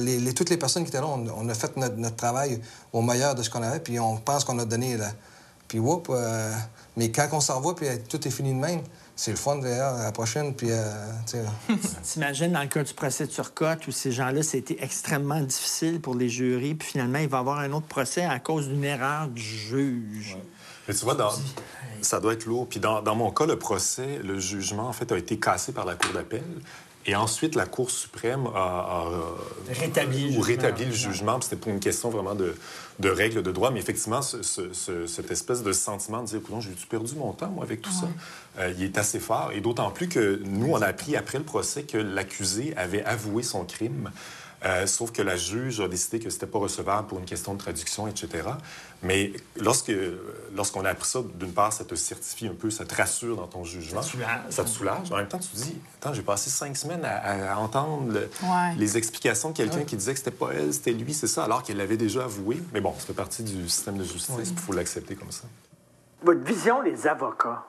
[0.00, 2.60] Les, toutes les personnes qui étaient là, on, on a fait notre, notre travail
[2.92, 4.96] au meilleur de ce qu'on avait, puis on pense qu'on a donné.
[4.96, 5.12] Là.
[5.66, 6.52] Puis, whoop, euh,
[6.96, 8.82] mais quand on s'en va, puis tout est fini de même,
[9.18, 10.84] c'est le fun, d'ailleurs, à la prochaine, puis, euh,
[11.26, 11.78] tu sais.
[12.02, 16.14] T'imagines dans le cas du procès de Turcotte où ces gens-là, c'était extrêmement difficile pour
[16.14, 19.28] les jurys, puis finalement, il va y avoir un autre procès à cause d'une erreur
[19.28, 20.36] du juge.
[20.86, 21.32] Mais tu vois, dans-
[22.02, 22.68] ça doit être lourd.
[22.68, 25.84] Puis dans, dans mon cas, le procès, le jugement, en fait, a été cassé par
[25.86, 26.44] la Cour d'appel.
[27.08, 29.10] Et ensuite, la Cour suprême a, a-
[29.68, 30.42] Rétabli le ou jugement.
[30.44, 31.40] rétabli le jugement.
[31.40, 32.54] C'était pour une question vraiment de,
[32.98, 33.70] de règles de droit.
[33.70, 37.32] Mais effectivement, ce- ce- ce- cette espèce de sentiment de dire, Coudonc, j'ai perdu mon
[37.32, 38.08] temps, moi, avec tout ça,
[38.58, 39.52] euh, il est assez fort.
[39.54, 43.42] Et d'autant plus que nous, on a appris après le procès que l'accusé avait avoué
[43.44, 44.10] son crime.
[44.64, 47.58] Euh, sauf que la juge a décidé que c'était pas recevable pour une question de
[47.58, 48.48] traduction, etc.
[49.02, 49.92] Mais lorsque,
[50.54, 53.46] lorsqu'on a appris ça, d'une part, ça te certifie un peu, ça te rassure dans
[53.46, 54.00] ton jugement.
[54.00, 54.40] Ça te soulage.
[54.50, 55.12] Ça te soulage.
[55.12, 58.30] En même temps, tu te dis, attends, j'ai passé cinq semaines à, à entendre le-
[58.42, 58.74] Ouais.
[58.78, 61.62] les explications de quelqu'un qui disait que c'était pas elle, c'était lui, c'est ça, alors
[61.62, 62.60] qu'elle l'avait déjà avoué.
[62.72, 65.42] Mais bon, ça fait partie du système de justice, il faut l'accepter comme ça.
[66.22, 67.62] Votre vision des avocats.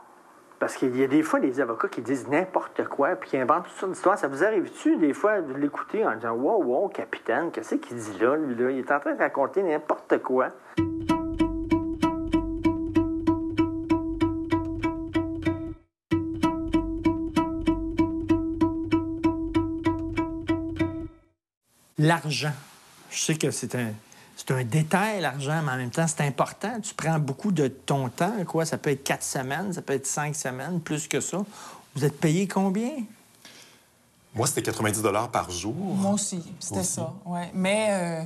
[0.59, 3.65] Parce qu'il y a des fois des avocats qui disent n'importe quoi, puis qui inventent
[3.65, 4.17] toutes sortes d'histoires.
[4.17, 8.17] Ça vous arrive-tu, des fois, de l'écouter en disant Wow, wow, capitaine, qu'est-ce qu'il dit
[8.19, 8.71] là, lui, là?
[8.71, 10.51] Il est en train de raconter n'importe quoi.
[21.99, 22.53] L'argent.
[23.09, 23.91] Je sais que c'est un,
[24.37, 26.79] c'est un détail, l'argent, mais en même temps, c'est important.
[26.79, 28.65] Tu prends beaucoup de ton temps, quoi.
[28.65, 31.39] Ça peut être quatre semaines, ça peut être cinq semaines, plus que ça.
[31.95, 32.91] Vous êtes payé combien?
[34.35, 35.01] Moi, c'était 90
[35.33, 35.73] par jour.
[35.73, 37.11] Moi aussi, c'était ça.
[37.25, 37.49] Ouais.
[37.55, 38.23] Mais euh,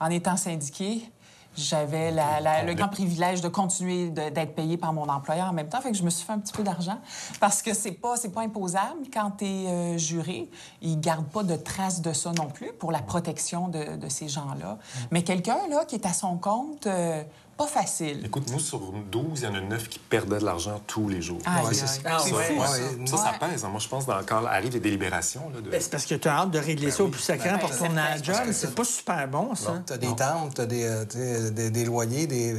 [0.00, 1.08] en étant syndiqué,
[1.56, 5.68] j'avais la- la- le grand privilège de continuer d'être payé par mon employeur en même
[5.68, 5.80] temps.
[5.80, 6.98] Fait que je me suis fait un petit peu d'argent
[7.40, 10.48] parce que c'est pas, c'est pas imposable quand tu es juré.
[10.80, 14.28] Ils gardent pas de traces de ça non plus pour la protection de, de ces
[14.28, 14.78] gens-là.
[15.10, 17.22] Mais quelqu'un là qui est à son compte, euh,
[17.56, 18.22] pas facile.
[18.24, 21.20] Écoute, nous, sur 12, il y en a 9 qui perdaient de l'argent tous les
[21.22, 21.38] jours.
[21.38, 22.46] Ouais, c'est- C'est Ah, fou, ouais.
[22.46, 22.52] ça.
[22.54, 23.50] Ouais, Ça, ça Ouais.
[23.50, 23.64] pèse.
[23.64, 23.68] hein.
[23.68, 25.70] Moi, je pense, dans, quand arrivent les délibérations, là, de...
[25.70, 27.76] Ben, c'est parce que tu as hâte de régler ça au plus sacré pour ben,
[27.76, 28.36] tourner à la c'est job.
[28.46, 29.82] C'est c'est- pas super bon, ça.
[29.86, 32.56] T'as des timbres, t'as des, euh, tu sais, des, des loyers, des...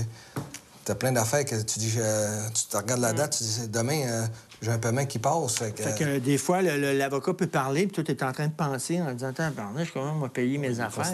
[0.85, 4.01] T'as plein d'affaires que tu dis, euh, tu te regardes la date, tu dis, demain,
[4.05, 4.27] euh,
[4.63, 5.57] j'ai un paiement qui passe.
[5.59, 8.11] Fait que, Fait que euh, des fois, le- le- l'avocat peut parler, puis toi, tu
[8.13, 11.05] es en train de penser en disant Attends, pardon, je quand même payer mes affaires?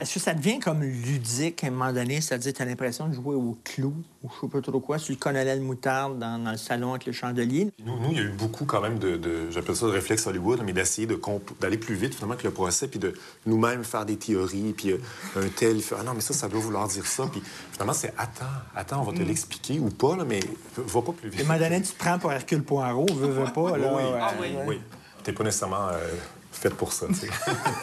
[0.00, 2.20] Est-ce que ça devient comme ludique à un moment donné?
[2.20, 5.12] C'est-à-dire, tu as l'impression de jouer au clou ou je sais pas trop quoi, sur
[5.12, 7.72] le colonel moutarde dans, dans le salon avec le chandelier?
[7.84, 10.26] Nous, nous, il y a eu beaucoup quand même de, de- j'appelle ça de réflexe
[10.26, 11.18] Hollywood, mais d'essayer de
[11.60, 13.14] d'aller plus vite finalement que le procès, puis de
[13.46, 14.98] nous-mêmes faire des théories, puis euh,
[15.36, 18.12] un tel, fait, ah non, mais ça, ça veut vouloir dire ça, puis finalement, c'est
[18.18, 18.44] attends,
[18.76, 20.40] attends, on va te l'expliquer ou pas, là, mais
[20.76, 21.40] va pas plus À vite.
[21.40, 23.76] un moment donné, tu te prends pour Hercule Poirot, veux, veux pas.
[23.76, 24.02] Là, oui.
[24.20, 24.32] Ah
[24.66, 24.80] oui.
[25.22, 26.08] T'es pas nécessairement euh,
[26.50, 27.06] faite pour ça.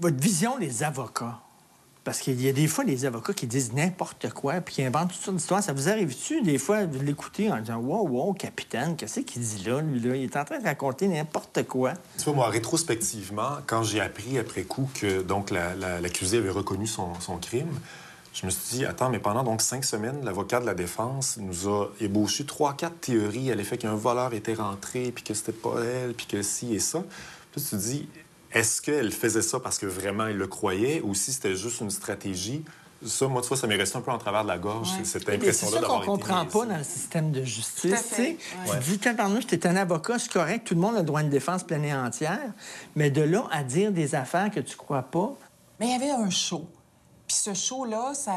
[0.00, 1.38] Votre vision des avocats?
[2.04, 5.08] Parce qu'il y a des fois des avocats qui disent n'importe quoi, puis qui inventent
[5.10, 5.62] toutes sortes d'histoires.
[5.62, 9.64] Ça vous arrive-tu, des fois, de l'écouter en disant Wow, wow, capitaine, qu'est-ce qu'il dit
[9.64, 10.14] là, lui, là?
[10.14, 11.94] Il est en train de raconter n'importe quoi.
[12.18, 16.50] Tu vois, moi, rétrospectivement, quand j'ai appris après coup que donc la- la- l'accusé avait
[16.50, 17.72] reconnu son, son crime,
[18.34, 21.68] je me suis dit, attends, mais pendant donc cinq semaines, l'avocat de la défense nous
[21.68, 25.76] a ébauché trois, quatre théories à l'effet qu'un voleur était rentré, puis que c'était pas
[25.82, 27.02] elle, puis que ci et ça.
[27.52, 28.08] Puis tu te dis,
[28.52, 31.90] est-ce qu'elle faisait ça parce que vraiment elle le croyait, ou si c'était juste une
[31.90, 32.64] stratégie?
[33.06, 35.04] Ça, moi, tu vois, ça m'est resté un peu en travers de la gorge, Ouais.
[35.04, 36.58] cette Et C'est impression-là ça qu'on d'avoir été comprend niaisé.
[36.58, 37.82] pas dans le système de justice.
[37.82, 38.36] Tout à fait.
[38.64, 38.78] tu sais.
[38.80, 41.22] Tu dis, tabarnouche, t'es un avocat, c'est correct, tout le monde a le droit à
[41.22, 42.40] une défense pleine et entière,
[42.96, 45.34] mais de là à dire des affaires que tu crois pas,
[45.78, 46.66] Mais il y avait un show.
[47.26, 48.32] Puis ce show-là, ça,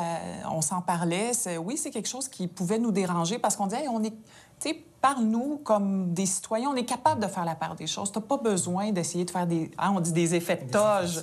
[0.51, 1.33] on s'en parlait.
[1.33, 4.11] c'est- Oui, c'est quelque chose qui pouvait nous déranger parce qu'on disait, Hey, on est,
[4.11, 8.11] tu sais, parle-nous comme des citoyens, on est capable de faire la part des choses.
[8.11, 11.21] T'as pas besoin d'essayer de faire des, hein, on dit des effets de toge.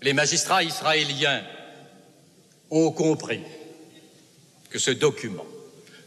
[0.00, 1.42] Les magistrats israéliens
[2.70, 3.42] ont compris
[4.70, 5.44] que ce document,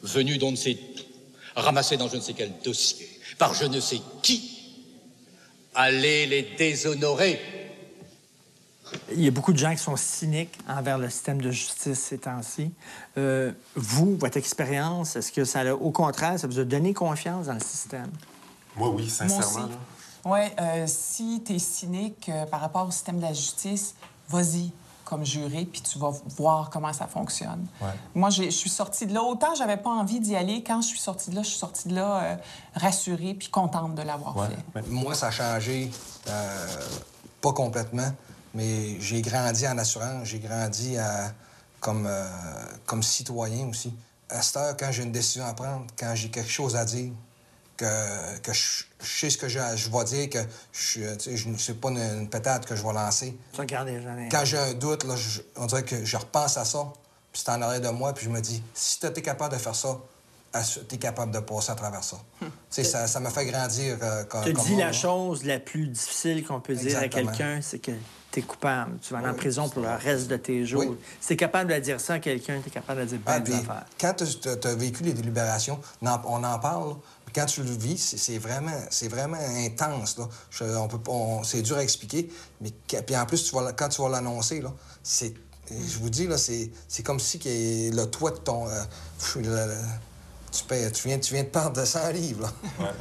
[0.02, 1.04] venu d'on ne sait d'où,
[1.56, 4.52] ramassé dans je ne sais quel dossier, par je ne sais qui,
[5.76, 7.40] allait les déshonorer.
[9.12, 12.18] Il y a beaucoup de gens qui sont cyniques envers le système de justice ces
[12.20, 12.72] temps-ci.
[13.18, 17.48] Euh, vous, votre expérience, est-ce que ça a, au contraire, ça vous a donné confiance
[17.48, 18.10] dans le système?
[18.76, 19.70] Moi, oui, Moi sincèrement.
[20.26, 20.40] Oui,
[20.88, 23.96] si tu es cynique euh, par rapport au système de la justice,
[24.30, 24.72] vas-y
[25.04, 27.68] comme juré, puis tu vas voir comment ça fonctionne.
[28.16, 29.22] Moi, j'ai- je suis sortie de là.
[29.22, 31.88] Autant j'avais pas envie d'y aller, quand je suis sortie de là, je suis sortie
[31.90, 32.36] de là euh,
[32.74, 34.48] rassurée puis contente de l'avoir Ouais.
[34.74, 34.82] fait.
[34.90, 35.92] Moi, ça a changé.
[36.28, 36.66] euh,
[37.40, 38.12] pas complètement,
[38.56, 41.32] mais j'ai grandi en assurance, j'ai grandi à-
[41.80, 42.26] comme, euh,
[42.88, 43.94] comme citoyen aussi.
[44.30, 47.12] À cette heure, quand j'ai une décision à prendre, quand j'ai quelque chose à dire,
[47.78, 50.40] que, que je, je sais ce que je, je vais dire, que
[50.72, 53.38] je tu sais, pas une, une pétade que je vais lancer.
[54.32, 56.86] Quand j'ai un doute, là, je- on dirait que je repense à ça,
[57.34, 59.60] puis c'est en arrière de moi, puis je me dis, si tu es capable de
[59.60, 59.98] faire ça,
[60.88, 62.16] tu es capable de passer à travers ça.
[62.70, 66.62] Sais, ça, ça me fait grandir euh, Tu dis la chose la plus difficile qu'on
[66.62, 67.92] peut dire à quelqu'un, c'est que
[68.36, 68.98] tu es coupable.
[69.02, 70.84] Tu vas aller en prison pour le reste de tes jours.
[70.88, 70.98] Oui.
[71.20, 73.40] Si tu es capable de dire ça à quelqu'un, tu es capable de dire Ah,
[73.40, 73.86] ben des puis affaires.
[74.00, 76.08] quand tu as vécu les délibérations, on
[76.44, 76.96] en- parle,
[77.34, 80.18] quand tu le vis, c'est vraiment, c'est vraiment intense.
[80.18, 80.30] Là.
[80.52, 82.30] Je- on peut, pas- on- c'est dur à expliquer,
[82.62, 82.72] mais
[83.06, 84.72] puis en plus, tu vas, quand tu vas l'annoncer, là,
[85.04, 85.34] c'est,
[85.70, 87.50] je vous dis, là, c'est, c'est comme si que
[87.94, 88.70] le toit de ton...
[88.70, 88.82] euh,
[89.20, 89.76] pff, le- le-
[90.52, 92.54] tu, payes- tu, viens, tu viens de perdre 100 livres.
[92.80, 92.92] Là.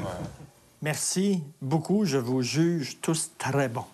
[0.84, 2.04] Merci beaucoup.
[2.04, 3.86] Je vous juge tous très bons.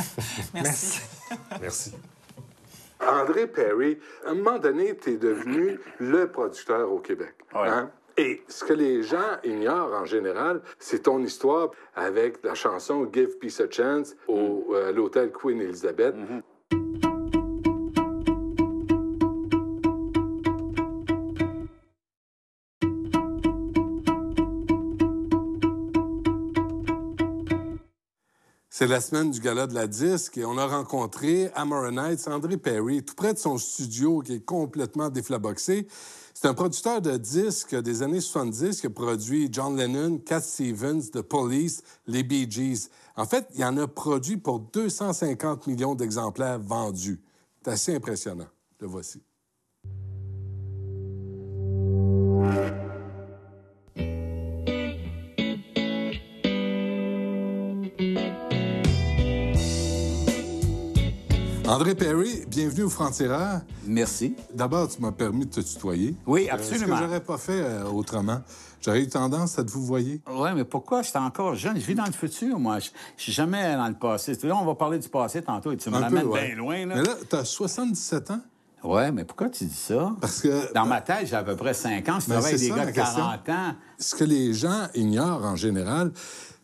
[0.54, 1.00] Merci.
[1.60, 1.92] Merci.
[3.00, 7.34] André Perry, à un moment donné, tu es devenu le producteur au Québec.
[7.52, 7.90] hein?
[8.16, 13.36] Et ce que les gens ignorent en général, c'est ton histoire avec la chanson Give
[13.40, 16.14] Peace a Chance au, euh, à l'hôtel Queen Elizabeth.
[28.78, 33.02] C'est la semaine du gala de la disque et on a rencontré Nights, André Perry,
[33.02, 35.86] tout près de son studio qui est complètement déflaboxé.
[36.34, 41.08] C'est un producteur de disques des années 70 qui a produit John Lennon, Cat Stevens,
[41.10, 42.90] The Police, les Bee Gees.
[43.16, 47.18] En fait, il en a produit pour 250 millions d'exemplaires vendus.
[47.64, 48.48] C'est assez impressionnant.
[48.78, 49.22] Le voici.
[61.68, 63.60] André Perry, bienvenue au Franc-Tireur.
[63.86, 64.36] Merci.
[64.54, 66.14] D'abord, tu m'as permis de te tutoyer.
[66.26, 66.96] Oui, Euh, absolument.
[66.96, 68.40] ce que j'aurais pas fait euh, autrement.
[68.80, 70.20] J'aurais eu tendance à te vous voyer.
[70.30, 71.02] Oui, mais pourquoi?
[71.02, 71.74] J'étais encore jeune.
[71.78, 72.78] Je vis dans le futur, moi.
[72.78, 74.38] Je suis jamais dans le passé.
[74.44, 76.08] Là, on va parler du passé tantôt et tu me ouais.
[76.08, 76.86] bien loin.
[76.86, 76.94] Là.
[76.96, 78.40] Mais là, tu as 77 ans?
[78.84, 80.12] Oui, mais pourquoi tu dis ça?
[80.20, 80.72] Parce que.
[80.72, 82.20] Dans ma tête, j'ai à peu près 5 ans.
[82.20, 83.16] Je Ben, travaille avec des ça, gars de question.
[83.16, 83.74] 40 ans.
[83.98, 86.12] Ce que les gens ignorent en général,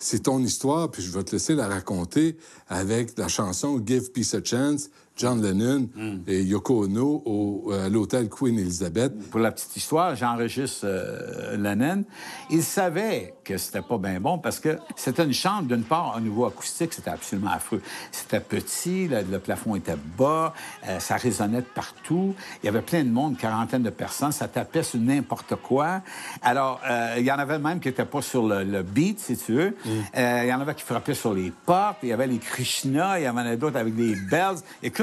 [0.03, 2.37] c'est ton histoire, puis je vais te laisser la raconter
[2.69, 6.19] avec la chanson Give Peace a Chance, John Lennon Hmm.
[6.27, 9.13] et Yoko Ono au, euh, à l'hôtel Queen Elizabeth.
[9.31, 12.05] Pour la petite histoire, j'enregistre euh, Lennon.
[12.51, 16.21] Il savait que c'était pas bien bon parce que c'était une chambre, d'une part, au
[16.21, 17.83] niveau acoustique, c'était absolument affreux.
[18.11, 20.55] C'était petit, le, le plafond était bas,
[20.89, 22.35] euh, ça résonnait de partout.
[22.63, 26.01] Il y avait plein de monde, une quarantaine de personnes, ça tapait sur n'importe quoi.
[26.43, 29.37] Alors, euh, il y en avait même qui n'étaient pas sur le, le beat, si
[29.37, 29.77] tu veux.
[30.17, 33.21] Euh, il y en avait qui frappaient sur les portes, il y avait les Krishna,
[33.21, 34.57] il y en avait d'autres avec des bells.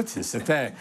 [0.08, 0.72] C'était...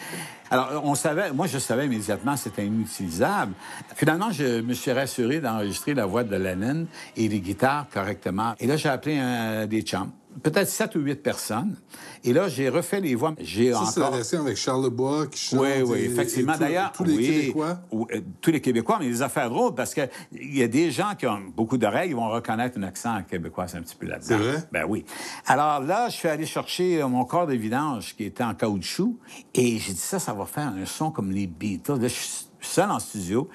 [0.51, 3.53] Alors, on savait, moi, je savais immédiatement que c'était inutilisable.
[3.95, 8.55] Finalement, je me suis rassuré d'enregistrer la voix de Lennon et les guitares correctement.
[8.59, 11.75] Et là, j'ai appelé un, des chums, peut-être sept ou huit personnes.
[12.23, 13.33] Et là, j'ai refait les voix.
[13.39, 14.19] J'ai Ça, c'est la encore...
[14.45, 15.59] avec Charles Lebois qui chante.
[15.61, 16.57] Oui, oui, et- effectivement.
[16.57, 17.79] D'ailleurs, Tous les oui, Québécois.
[17.91, 20.91] ou- euh, tous les Québécois, mais des affaires drôles parce que il y a des
[20.91, 24.07] gens qui ont beaucoup d'oreilles, ils vont reconnaître un accent québécois, c'est un petit peu
[24.07, 24.25] là-dedans.
[24.27, 24.63] C'est vrai?
[24.71, 25.05] Ben oui.
[25.45, 29.17] Alors là, je suis allé chercher euh, mon corps de vidange qui était en caoutchouc
[29.53, 31.99] et j'ai dit ça, ça va faire un son comme les Beatles.
[31.99, 33.49] Là, je suis seul en studio.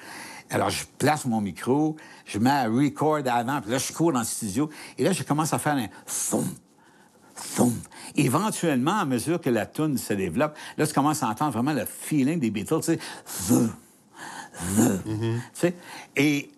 [0.51, 1.95] Alors, je place mon micro,
[2.25, 4.69] je mets un record avant, puis là, je cours dans le studio.
[4.97, 6.45] Et là, je commence à faire un thump,
[8.15, 11.85] Éventuellement, à mesure que la tune se développe, là, tu commences à entendre vraiment le
[11.85, 12.99] feeling des Beatles, tu sais.
[13.47, 13.71] Thump,
[14.77, 15.03] thump.
[15.03, 15.75] Tu sais.
[16.15, 16.51] Et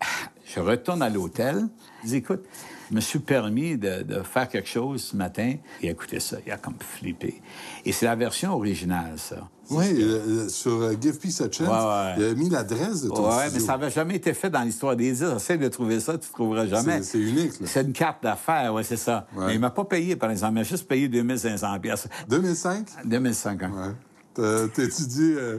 [0.44, 1.66] je retourne à l'hôtel.
[2.02, 2.44] Je dis, écoute,
[2.90, 5.54] je me suis permis de, de faire quelque chose ce matin.
[5.82, 7.40] Et écoutez ça, il a comme flippé.
[7.84, 9.48] Et c'est la version originale, ça.
[9.70, 12.14] Oui, euh, euh, sur euh, Give Peace a Chance, Ouais, ouais.
[12.16, 13.66] il a mis l'adresse de ton Ouais, mais studio.
[13.66, 15.34] ça n'avait jamais été fait dans l'histoire des îles.
[15.36, 17.02] Essaye de trouver ça, tu ne trouveras jamais.
[17.02, 17.66] C'est- unique, là.
[17.66, 19.26] C'est une carte d'affaires, oui, c'est ça.
[19.36, 20.52] Mais il m'a pas payé, par exemple.
[20.52, 22.08] Il m'a juste payé 2500 pièces.
[22.30, 22.86] 2005?
[23.04, 23.70] 2005, hein.
[23.76, 23.92] Ouais.
[24.32, 25.58] T'as- T'as-tu dit, euh,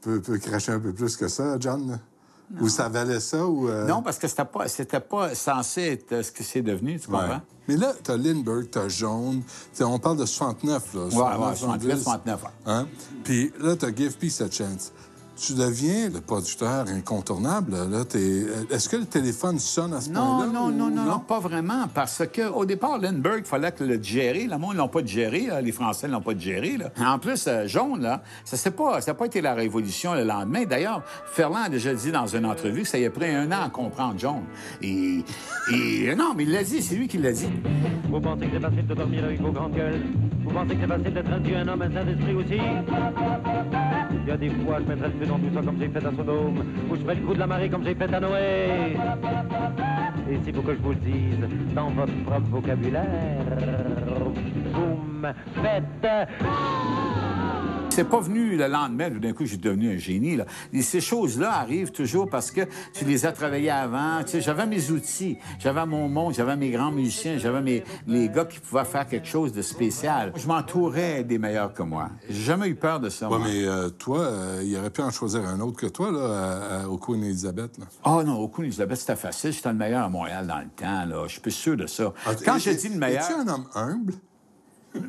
[0.00, 1.98] peut, peut cracher un peu plus que ça, John?
[2.54, 2.60] Là?
[2.62, 3.46] Ou ça valait ça?
[3.46, 6.62] Ou, euh, Non, parce que c'était pas, c'était pas censé être euh, ce que c'est
[6.62, 7.18] devenu, tu Ouais.
[7.18, 7.40] comprends?
[7.68, 9.42] Mais là, t'as Lindbergh, t'as Jaune.
[9.72, 11.00] T'sais, on parle de 69, là.
[11.02, 12.48] ouais, 69, 69, 69, ouais.
[12.66, 12.86] Hein?
[13.24, 14.92] Puis là, t'as Give Peace a Chance.
[15.36, 17.72] Tu deviens le producteur incontournable.
[17.90, 18.04] Là.
[18.04, 20.52] T'es- Est-ce que le téléphone sonne à ce Non, point-là?
[20.52, 21.86] non, ou- non, non, non, pas vraiment.
[21.92, 24.46] Parce qu'au départ, Lindbergh, il fallait que le digérer.
[24.46, 25.46] Le monde ne l'ont pas digéré.
[25.46, 25.60] là.
[25.60, 26.76] Les Français ne l'ont pas digéré.
[26.78, 26.90] Là.
[27.06, 30.24] En plus, euh, jaune, là, ça n'a pas, ça a pas été la révolution le
[30.24, 30.64] lendemain.
[30.64, 33.64] D'ailleurs, Ferland a déjà dit dans une entrevue que ça y a pris un an
[33.66, 34.42] à comprendre jaune.
[34.82, 35.22] Et,
[35.72, 37.48] et non, mais il l'a dit, c'est lui qui l'a dit.
[38.08, 40.00] Vous pensez que c'est facile de dormir avec vos grandes gueules?
[40.44, 44.05] Vous pensez que c'est facile d'être un homme, un saint d'esprit aussi?
[44.26, 46.04] Il y a des fois, je mettrai le feu dans tout ça comme j'ai fait
[46.04, 48.96] à Sodome, ou je ferai le coup de la marée comme j'ai fait à Noé.
[50.28, 51.38] Et s'il faut que je vous le dise,
[51.72, 53.04] dans votre propre vocabulaire,
[54.74, 56.28] vous me faites...
[57.96, 60.36] C'est pas venu le lendemain, tout d'un coup, j'ai devenu un génie.
[60.36, 60.44] Là.
[60.70, 62.60] Et ces choses-là arrivent toujours parce que
[62.92, 64.22] tu les as travaillées avant.
[64.22, 68.28] Tu sais, j'avais mes outils, j'avais mon monde, j'avais mes grands musiciens, j'avais mes les
[68.28, 70.34] gars qui pouvaient faire quelque chose de spécial.
[70.36, 72.10] Je m'entourais des meilleurs que moi.
[72.28, 73.30] J'ai jamais eu peur de ça.
[73.30, 73.48] Ouais, moi.
[73.48, 76.82] mais euh, toi, euh, il aurait pu en choisir un autre que toi, là, à-
[76.82, 77.78] à- au Queen Elizabeth.
[77.78, 77.86] Là.
[78.04, 79.52] Ah non, au coup, Elisabeth, c'était facile.
[79.54, 81.06] J'étais le meilleur à Montréal dans le temps.
[81.06, 81.24] Là.
[81.28, 82.12] Je suis sûr de ça.
[82.44, 83.22] Quand et- je dis le meilleur...
[83.24, 84.12] Es-tu un homme humble?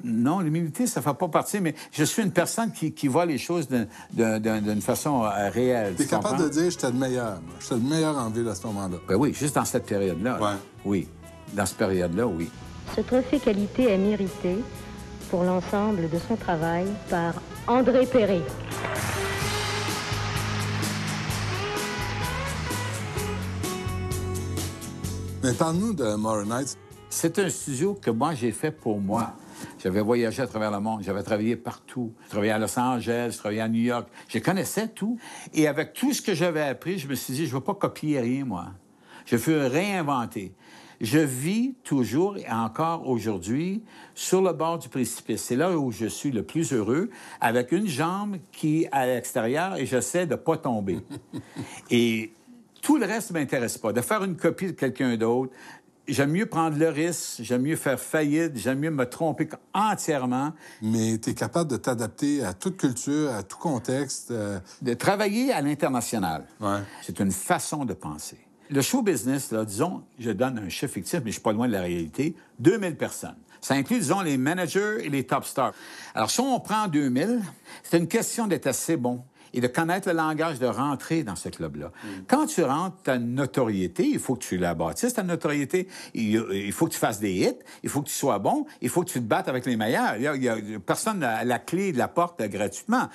[0.04, 3.26] Non, l'humilité, ça ne fait pas partie, mais je suis une personne qui, qui voit
[3.26, 5.96] les choses d'une- d'un- d'un- d'une façon euh, réelle.
[5.96, 6.44] Tu es capable comprends?
[6.46, 7.40] de dire j'étais le meilleur.
[7.60, 8.98] J'étais le meilleur en ville à ce moment-là.
[9.08, 10.40] Ben oui, juste dans cette période-là.
[10.42, 10.58] Ouais.
[10.86, 11.08] Oui.
[11.54, 12.50] Dans cette période-là, oui.
[12.96, 14.58] Ce trophée qualité est mérité
[15.30, 17.34] pour l'ensemble de son travail par
[17.68, 18.42] André Perry.
[25.44, 26.78] Mais parle-nous de Nights.
[27.10, 29.34] C'est un studio que moi, j'ai fait pour moi.
[29.80, 32.14] J'avais voyagé à travers le monde, j'avais travaillé partout.
[32.26, 34.08] Je travaillais à Los Angeles, je travaillais à New York.
[34.28, 35.18] Je connaissais tout.
[35.54, 37.76] Et avec tout ce que j'avais appris, je me suis dit, je ne veux pas
[37.76, 38.68] copier rien, moi.
[39.26, 40.54] Je veux réinventer.
[41.00, 43.84] Je vis toujours et encore aujourd'hui
[44.16, 45.44] sur le bord du précipice.
[45.44, 49.76] C'est là où je suis le plus heureux, avec une jambe qui est à l'extérieur
[49.76, 51.00] et j'essaie de ne pas tomber.
[51.92, 52.32] et
[52.82, 53.94] tout le reste ne m'intéresse pas.
[53.94, 55.52] De faire une copie de quelqu'un d'autre,
[56.08, 60.54] j'aime mieux prendre le risque, j'aime mieux faire faillite, j'aime mieux me tromper entièrement.
[60.82, 64.32] Mais tu es capable de t'adapter à toute culture, à tout contexte.
[64.32, 66.80] euh, De travailler à l'international, Ouais.
[67.04, 68.38] c'est une façon de penser.
[68.70, 71.68] Le show business, là, disons, je donne un chiffre fictif, mais je suis pas loin
[71.68, 73.38] de la réalité, 2000 personnes.
[73.62, 75.74] Ça inclut, disons, les managers et les top stars.
[76.14, 77.42] Alors, si on prend 2000,
[77.84, 81.50] c'est une question d'être assez bon et de connaître le langage de rentrer dans ce
[81.50, 81.92] club-là.
[82.28, 85.88] Quand tu rentres, ta notoriété, il faut que tu la bâtisses, ta notoriété.
[86.14, 88.90] Il, il faut que tu fasses des hits, il faut que tu sois bon, il
[88.90, 90.16] faut que tu te battes avec les meilleurs.
[90.18, 93.10] Il y a, il y a- personne n'a la clé de la porte gratuitement.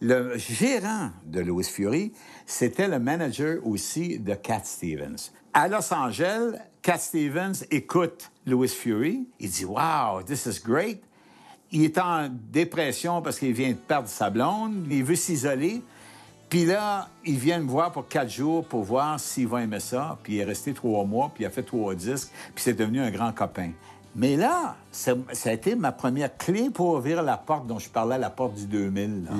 [0.00, 2.12] Le gérant de Louis Fury,
[2.46, 5.30] c'était le manager aussi de Cat Stevens.
[5.52, 9.28] À Los Angeles, Cat Stevens écoute Louis Fury.
[9.38, 11.02] Il dit Wow, this is great.
[11.74, 14.86] Il est en dépression parce qu'il vient de perdre sa blonde.
[14.88, 15.82] Il veut s'isoler.
[16.48, 20.16] Puis là, il vient me voir pour quatre jours pour voir s'il va aimer ça.
[20.22, 23.00] Puis il est resté trois mois, puis il a fait trois disques, puis c'est devenu
[23.00, 23.72] un grand copain.
[24.14, 25.14] Mais là, ça,
[25.46, 28.66] a été ma première clé pour ouvrir la porte dont je parlais, la porte du
[28.66, 29.24] 2000.
[29.24, 29.30] là.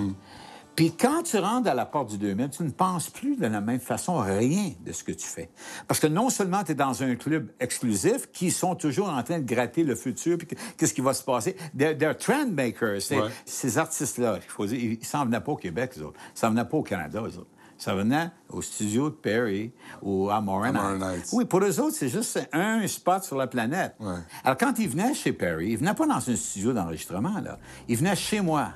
[0.76, 3.60] Puis quand tu rentres à la porte du 2000, tu ne penses plus de la
[3.60, 5.48] même façon rien de ce que tu fais.
[5.86, 9.38] Parce que non seulement tu es dans un club exclusif qui sont toujours en train
[9.38, 11.54] de gratter le futur, puis que- qu'est-ce qui va se passer?
[11.78, 13.00] They're, they're trend makers.
[13.12, 13.30] Ouais.
[13.46, 16.18] Ces artistes-là, il faut dire, ils s'en venaient pas au Québec, eux autres.
[16.34, 17.46] Ils s'en venaient pas au Canada, eux autres.
[17.76, 21.28] Ça venait au studio de Perry ou à Morin À Morin Heights.
[21.32, 23.94] Oui, pour eux autres, c'est juste un spot sur la planète.
[24.00, 24.14] Ouais.
[24.44, 27.58] Alors, quand ils venaient chez Perry, ils venaient pas dans un studio d'enregistrement, là.
[27.88, 28.70] Ils venaient chez moi.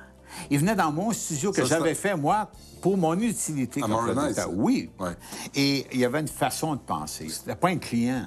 [0.51, 3.81] Ils venaient dans mon studio que j'avais fait, moi, pour mon utilité.
[4.39, 4.49] À.
[4.49, 4.91] Oui.
[4.99, 5.11] Ouais.
[5.55, 7.29] Et il y avait une façon de penser.
[7.29, 8.27] C'était pas un client.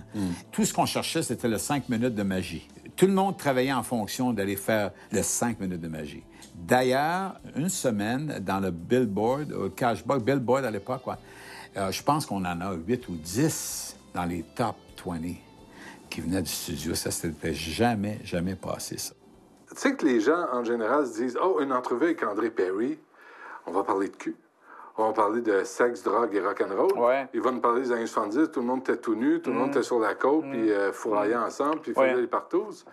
[0.52, 2.68] Tout ce qu'on cherchait, c'était le 5 minutes de magie.
[2.96, 6.24] Tout le monde travaillait en fonction d'aller faire le 5 minutes de magie.
[6.56, 11.18] D'ailleurs, une semaine, dans le Billboard, au Cashbox, Billboard à l'époque, quoi,
[11.78, 15.20] euh, je pense qu'on en a 8 ou 10 dans les top 20
[16.10, 16.94] qui venaient du studio.
[16.94, 19.14] Ça s'était jamais, jamais passé, ça.
[19.72, 23.00] Tu sais que les gens, en général, se disent Oh, une entrevue avec André Perry,
[23.66, 24.36] on va parler de cul.
[24.98, 26.98] On va parler de sexe, drogue et rock'n'roll.
[27.00, 27.28] Ouais.
[27.34, 29.56] Il va nous parler des années 70, tout le monde était tout nu, tout le
[29.56, 32.22] monde était sur la côte, puis euh, fourraillait ensemble, puis faisait Ouais.
[32.22, 32.86] les partous.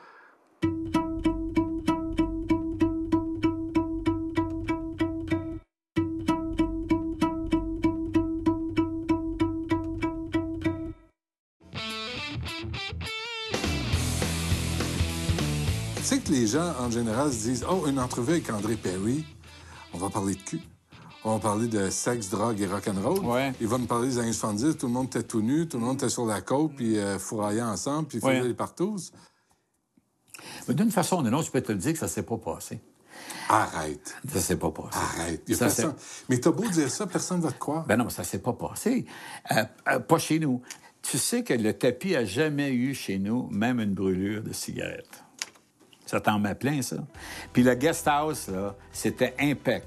[16.48, 19.24] Gens, en général, se disent Oh, une entrevue avec André Perry,
[19.92, 20.60] on va parler de cul.
[21.24, 23.18] On va parler de sexe, drogue et rock'n'roll.
[23.24, 23.52] Ouais.
[23.60, 25.84] Il va nous parler des années 70, tout le monde était tout nu, tout le
[25.84, 27.18] monde était sur la côte, puis euh,
[27.62, 29.10] ensemble, puis faisait les partous.
[30.68, 32.38] Mais d'une façon ou d'une autre, je peux te le dire que ça s'est pas
[32.38, 32.80] passé.
[33.48, 34.14] Arrête.
[34.32, 34.96] Ça s'est pas passé.
[34.96, 35.42] Arrête.
[35.48, 35.94] Il y a Ça, personne-
[36.28, 37.84] Mais t'as beau dire ça, personne ne va te croire.
[37.86, 39.04] Ben non, ça s'est pas passé.
[39.52, 40.62] Euh, euh, pas chez nous.
[41.02, 45.24] Tu sais que le tapis a jamais eu chez nous même une brûlure de cigarette.
[46.08, 46.96] Ça t'en met plein, ça.
[47.52, 49.86] Puis le guest house, là, c'était impact.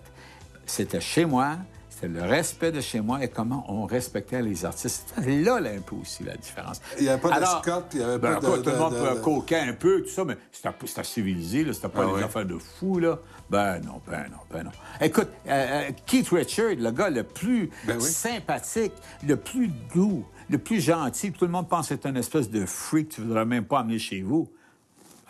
[0.68, 1.58] C'était chez moi,
[1.90, 5.12] c'était le respect de chez moi et comment on respectait les artistes.
[5.16, 6.80] C'était là, là, un peu aussi, la différence.
[7.00, 8.58] Il y avait pas de Alors, Scott, puis il y avait ben, pas de- quoi,
[8.60, 11.64] Tout le de- monde de- peut de- coquin un peu, tout ça, mais c'était civilisé,
[11.64, 11.74] là.
[11.74, 12.24] C'était pas Ah des ouais.
[12.24, 13.18] affaires de fou, là.
[13.50, 14.72] Ben non, ben non, ben non.
[15.02, 15.50] Écoute, euh,
[15.90, 18.04] euh, Keith Richard, le gars le plus Ben oui.
[18.10, 18.94] sympathique,
[19.28, 22.64] le plus doux, le plus gentil, tout le monde pense que c'est une espèce de
[22.68, 24.50] freak que tu ne voudrais même pas amener chez vous.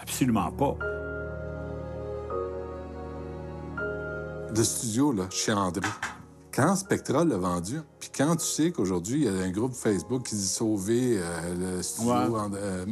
[0.01, 0.77] Absolument pas.
[4.53, 5.87] de studio, là, chez André.
[6.53, 10.23] Quand Spectra l'a vendu, puis quand tu sais qu'aujourd'hui, il y a un groupe Facebook
[10.27, 12.49] qui dit sauver euh, le studio Ouais.
[12.55, 12.85] euh,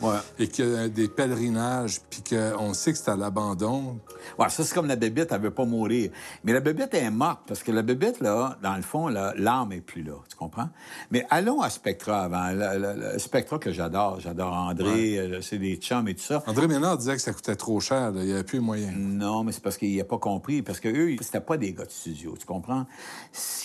[0.00, 0.16] Ouais.
[0.38, 3.98] et qu'il y a des pèlerinages, puis qu'on sait que c'est à l'abandon.
[4.38, 6.10] Ouais, ça, c'est comme la bébête, elle veut pas mourir.
[6.44, 9.82] Mais la bébête est morte, parce que la bébête, là, dans le fond, l'âme est
[9.82, 10.70] plus là, tu comprends?
[11.10, 12.52] Mais allons à Spectra avant.
[12.52, 16.42] Le, le- le Spectra que j'adore, j'adore André, euh, c'est des chums et tout ça.
[16.46, 18.92] André Ménard disait que ça coûtait trop cher, là, il n'y avait plus moyen.
[18.96, 20.62] Non, mais c'est parce qu'il n'a pas compris.
[20.62, 22.86] Parce que eux, c'était pas des gars de studio, tu comprends?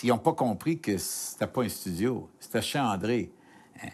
[0.03, 2.29] Ils n'ont pas compris que c'était pas un studio.
[2.39, 3.31] C'était chez André.
[3.83, 3.87] Euh,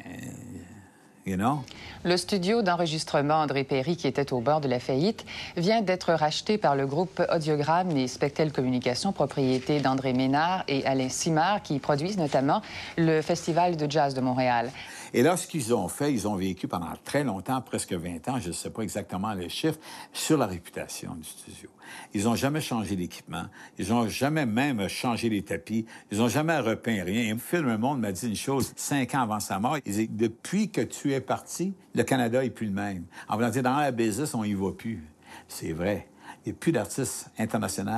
[1.26, 1.64] you know?
[2.04, 5.26] Le studio d'enregistrement André Perry, qui était au bord de la faillite,
[5.58, 11.10] vient d'être racheté par le groupe Audiogramme et Spectel Communication, propriété d'André Ménard et Alain
[11.10, 12.62] Simard, qui produisent notamment
[12.98, 14.72] le Festival de jazz de Montréal.
[15.14, 18.40] Et là, ce qu'ils ont fait, ils ont vécu pendant très longtemps, presque 20 ans,
[18.40, 19.80] je ne sais pas exactement les chiffres,
[20.14, 21.70] sur la réputation du studio.
[22.14, 23.46] Ils n'ont jamais changé d'équipement.
[23.78, 25.86] Ils n'ont jamais même changé les tapis.
[26.12, 27.34] Ils n'ont jamais repeint rien.
[27.34, 29.78] Et Phil Raymond m'a dit une chose cinq ans avant sa mort.
[29.86, 33.06] Il dit Depuis que tu es parti, le Canada n'est plus le même.
[33.28, 35.04] En voulant dire, dans la business, on n'y va plus.
[35.48, 36.08] C'est vrai.
[36.46, 37.92] Il n'y a plus d'artistes internationaux.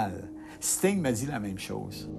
[0.59, 2.09] Sting m'a dit la même chose.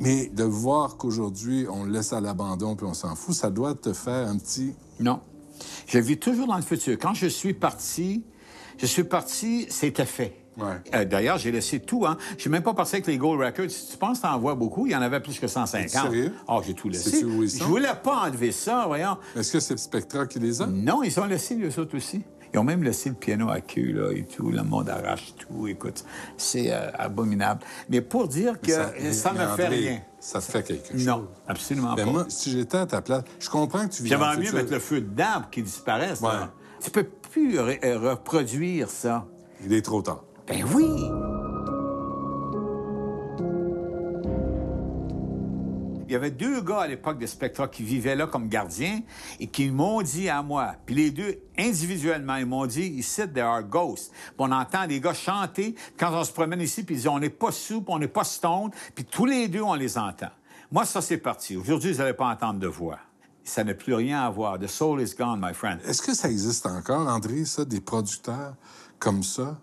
[0.00, 3.74] Mais de voir qu'aujourd'hui, on le laisse à l'abandon puis on s'en fout, ça doit
[3.74, 4.74] te faire un petit.
[4.98, 5.20] Non.
[5.86, 6.96] Je vis toujours dans le futur.
[6.98, 8.24] Quand je suis parti,
[8.78, 10.36] je suis parti, c'était fait.
[10.94, 12.06] Euh, D'ailleurs, j'ai laissé tout.
[12.06, 12.16] Hein.
[12.36, 13.70] Je suis même pas parti avec les Gold Records.
[13.70, 15.88] Si tu penses que t'en vois beaucoup, il y en avait plus que 150.
[15.88, 16.34] Sérieux?
[16.48, 17.20] Oh, j'ai tout laissé.
[17.20, 19.16] Je voulais pas enlever ça, voyons.
[19.36, 20.66] Est-ce que c'est Spectra qui les a?
[20.66, 22.22] Non, ils ont laissé les autres aussi.
[22.52, 24.50] Ils ont même laissé le piano à queue, là, et tout.
[24.50, 25.68] Le monde arrache tout.
[25.68, 26.04] Écoute,
[26.36, 27.60] c'est euh, abominable.
[27.88, 28.72] Mais pour dire que
[29.12, 30.00] ça, ne fait rien.
[30.18, 31.06] Ça te fait quelque chose.
[31.06, 32.10] Non, absolument Ben pas.
[32.10, 34.72] moi, si j'étais à ta place, je comprends que tu vis dans J'aimerais mieux mettre
[34.72, 36.20] le feu dedans pour qu'il disparaisse.
[36.20, 36.28] Ouais.
[36.32, 36.50] là.
[36.82, 39.26] Tu peux plus re- euh, reproduire ça.
[39.64, 40.24] Il est trop tard.
[40.48, 40.84] Ben oui!
[46.10, 49.00] Il y avait deux gars à l'époque de Spectra qui vivaient là comme gardiens
[49.38, 53.46] et qui m'ont dit à moi, puis les deux individuellement, ils m'ont dit, ici, there
[53.46, 54.10] are ghosts.
[54.10, 57.20] Puis on entend des gars chanter quand on se promène ici, puis ils disent, on
[57.20, 60.30] n'est pas sous, puis on n'est pas stone, puis tous les deux, on les entend.
[60.72, 61.56] Moi, ça, c'est parti.
[61.56, 62.98] Aujourd'hui, vous n'allez pas entendre de voix.
[63.44, 64.58] Ça n'a plus rien à voir.
[64.58, 65.78] The soul is gone, my friend.
[65.84, 68.56] Est-ce que ça existe encore, André, ça, des producteurs
[68.98, 69.60] comme ça?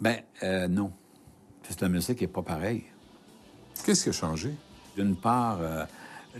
[0.00, 0.94] Ben, euh, non.
[1.62, 2.84] Parce que la musique n'est pas pareille.
[3.84, 4.54] Qu'est-ce qui a changé?
[4.96, 5.84] D'une part, euh,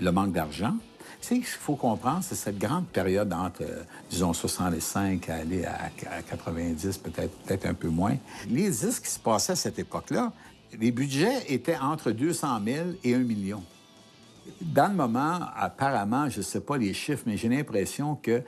[0.01, 0.75] le manque d'argent.
[1.21, 5.91] Ce qu'il faut comprendre, c'est cette grande période entre, euh, disons, 65 à aller à,
[6.11, 8.17] à 90, peut-être peut-être un peu moins.
[8.49, 10.33] Les disques qui se passaient à cette époque-là,
[10.79, 13.63] les budgets étaient entre 200 000 et 1 million.
[14.61, 18.43] Dans le moment, apparemment, je ne sais pas les chiffres, mais j'ai l'impression que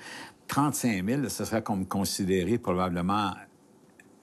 [0.49, 3.33] 35 000, ce serait comme considéré probablement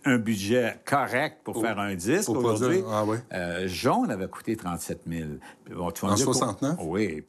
[0.06, 2.84] un budget correct pour faire un disque aujourd'hui.
[2.90, 3.18] ah oui.
[3.34, 5.30] Euh, Jaune avait coûté 37 000.
[5.66, 6.78] Puis bon, tu En dire qu'au- 69?
[6.82, 7.24] Oui.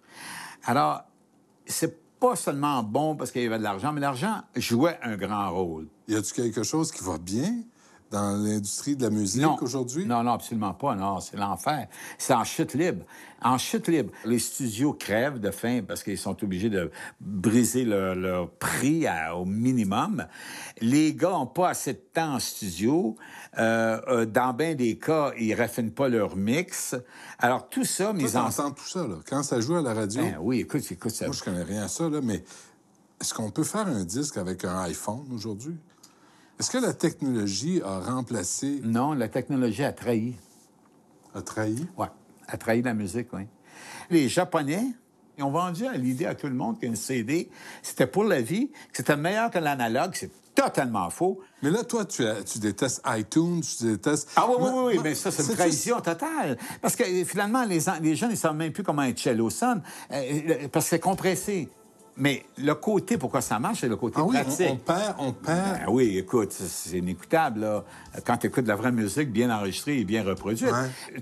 [0.64, 1.02] Alors,
[1.66, 5.50] c'est pas seulement bon parce qu'il y avait de l'argent, mais l'argent jouait un grand
[5.52, 5.86] rôle.
[6.08, 7.54] Y a-tu quelque chose qui va bien?
[8.14, 10.06] Dans l'industrie de la musique aujourd'hui?
[10.06, 10.94] Non, non, absolument pas.
[10.94, 11.88] Non, c'est l'enfer.
[12.16, 13.04] C'est en chute libre.
[13.42, 14.12] En chute libre.
[14.24, 16.90] Les studios crèvent de faim parce qu'ils sont obligés de
[17.20, 20.26] briser leur, leur prix à- au minimum.
[20.80, 23.16] Les gars n'ont pas assez de temps en studio.
[23.58, 26.94] Euh, euh, dans bien des cas, ils raffinent pas leur mix.
[27.40, 28.48] Alors, tout ça, mis en...
[28.70, 29.16] tout ça, là.
[29.28, 31.26] Quand ça joue à la radio, Ben oui, écoute, écoute ça.
[31.26, 32.44] moi, je connais rien à ça, là, mais
[33.20, 35.76] est-ce qu'on peut faire un disque avec un iPhone aujourd'hui?
[36.58, 40.34] Est-ce que la technologie a remplacé, Non, la technologie a trahi.
[41.34, 41.86] a trahi?
[41.98, 42.06] Oui,
[42.46, 43.42] a trahi la musique, oui.
[44.10, 44.84] Les Japonais,
[45.36, 47.50] ils ont vendu à l'idée à tout le monde qu'un CD,
[47.82, 50.12] c'était pour la vie, que c'était meilleur que l'analogue.
[50.14, 51.40] C'est totalement faux.
[51.62, 54.30] Mais là, toi, tu, as- tu détestes iTunes, tu détestes...
[54.36, 56.56] Ah oui, oui, oui, oui, mais ça, c'est une trahison totale.
[56.80, 59.82] Parce que finalement, les, les jeunes, ils ne savent même plus comment un cello sonne,
[60.12, 61.68] euh, euh, parce que c'est compressé.
[62.16, 64.68] Mais le côté, pourquoi ça marche, c'est le côté Ah oui, pratique.
[64.70, 65.78] on, on perd, on perd...
[65.80, 67.60] Ben oui, écoute, c'est- inécoutable.
[67.60, 67.84] Là.
[68.24, 70.70] Quand tu écoutes de la vraie musique bien enregistrée et bien reproduite,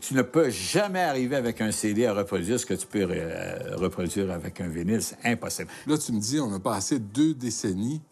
[0.02, 3.76] tu ne peux jamais arriver avec un CD à reproduire ce que tu peux euh,
[3.76, 5.02] reproduire avec un vinyle.
[5.02, 5.70] C'est impossible.
[5.86, 8.02] Là, tu me dis, on a passé deux décennies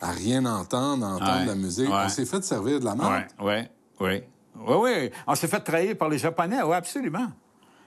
[0.00, 1.90] à rien entendre, à entendre Ouais, la musique.
[1.90, 2.02] ouais.
[2.06, 3.24] On s'est fait servir de la merde.
[3.38, 3.62] Oui, oui,
[4.00, 4.22] oui.
[4.66, 5.10] Oui, oui.
[5.26, 7.28] On s'est fait trahir par les Japonais, oui, absolument.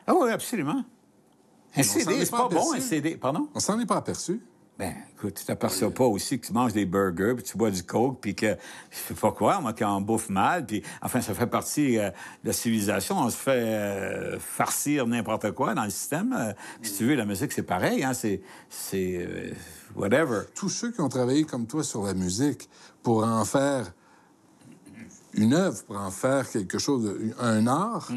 [0.05, 0.83] Ah oui, absolument.
[1.75, 2.77] Un CD, est c'est pas bon, aperçu.
[2.77, 3.17] un CD.
[3.17, 3.49] Pardon?
[3.53, 4.41] On s'en est pas aperçu.
[4.77, 7.83] Ben, écoute, tu t'aperçois pas aussi que tu manges des burgers, puis tu bois du
[7.83, 8.57] coke, puis que
[8.89, 12.09] je sais pas quoi, moi, qu'on bouffe mal, puis enfin, ça fait partie euh,
[12.43, 13.19] de la civilisation.
[13.19, 16.33] On se fait euh, farcir n'importe quoi dans le système.
[16.33, 18.41] Euh, si tu veux, la musique, c'est pareil, hein, c'est...
[18.69, 19.53] c'est
[19.95, 20.41] whatever.
[20.55, 22.67] Tous ceux qui ont travaillé comme toi sur la musique
[23.03, 23.93] pour en faire
[25.35, 28.11] une œuvre, pour en faire quelque chose, un art,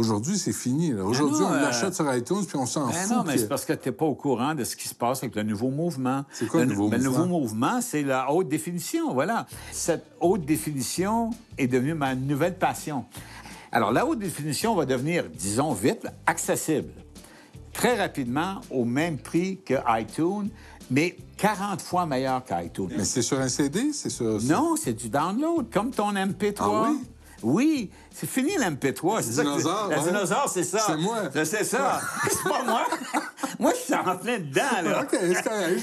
[0.00, 0.92] aujourd'hui, c'est fini.
[0.94, 3.16] Aujourd'hui, on euh, l'achète sur iTunes, puis on s'en Ben fout.
[3.16, 5.22] non, mais c'est parce que tu n'es pas au courant de ce qui se passe
[5.22, 6.24] avec le nouveau mouvement.
[6.32, 7.18] C'est quoi le nouveau ben, mouvement?
[7.18, 9.46] Le nouveau mouvement, c'est la haute définition, voilà.
[9.70, 13.04] Cette haute définition est devenue ma nouvelle passion.
[13.70, 16.90] Alors, la haute définition va devenir, disons vite, accessible.
[17.72, 20.48] Très rapidement, au même prix que iTunes,
[20.90, 22.90] mais 40 fois meilleur qu'iTunes.
[22.96, 23.92] Mais c'est sur un CD?
[23.92, 24.42] C'est sur...
[24.42, 26.54] Non, c'est du download, comme ton MP3.
[26.60, 26.98] Ah oui?
[27.42, 29.22] Oui, c'est fini l'MP3.
[29.22, 30.02] C'est ça que c'est- Dinosaure, ouais.
[30.02, 30.78] dinosaure, c'est ça.
[30.86, 31.16] C'est moi.
[31.44, 32.00] Sais ça.
[32.30, 32.82] c'est pas moi.
[33.58, 35.00] moi, je suis en plein dedans, là.
[35.02, 35.80] OK, c'est correct,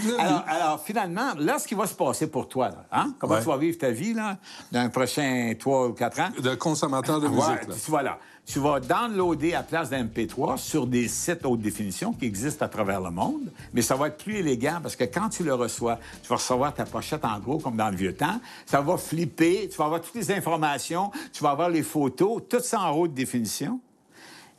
[0.48, 3.14] alors, finalement, là, ce qui va se passer pour toi, là, hein?
[3.20, 3.42] comment Ouais.
[3.42, 4.38] tu vas vivre ta vie, là,
[4.72, 6.30] dans les prochains 3 ou 4 ans?
[6.42, 7.76] De consommateur de Ouais, musique, là.
[7.88, 8.20] voilà.
[8.48, 12.70] Tu vas downloader à place d'un MP3 sur des sites haute définition qui existent à
[12.70, 16.00] travers le monde, mais ça va être plus élégant parce que quand tu le reçois,
[16.24, 18.40] tu vas recevoir ta pochette en gros comme dans le vieux temps.
[18.66, 22.62] Ça va flipper, tu vas avoir toutes les informations, tu vas avoir les photos, tout
[22.62, 23.82] ça en haute définition.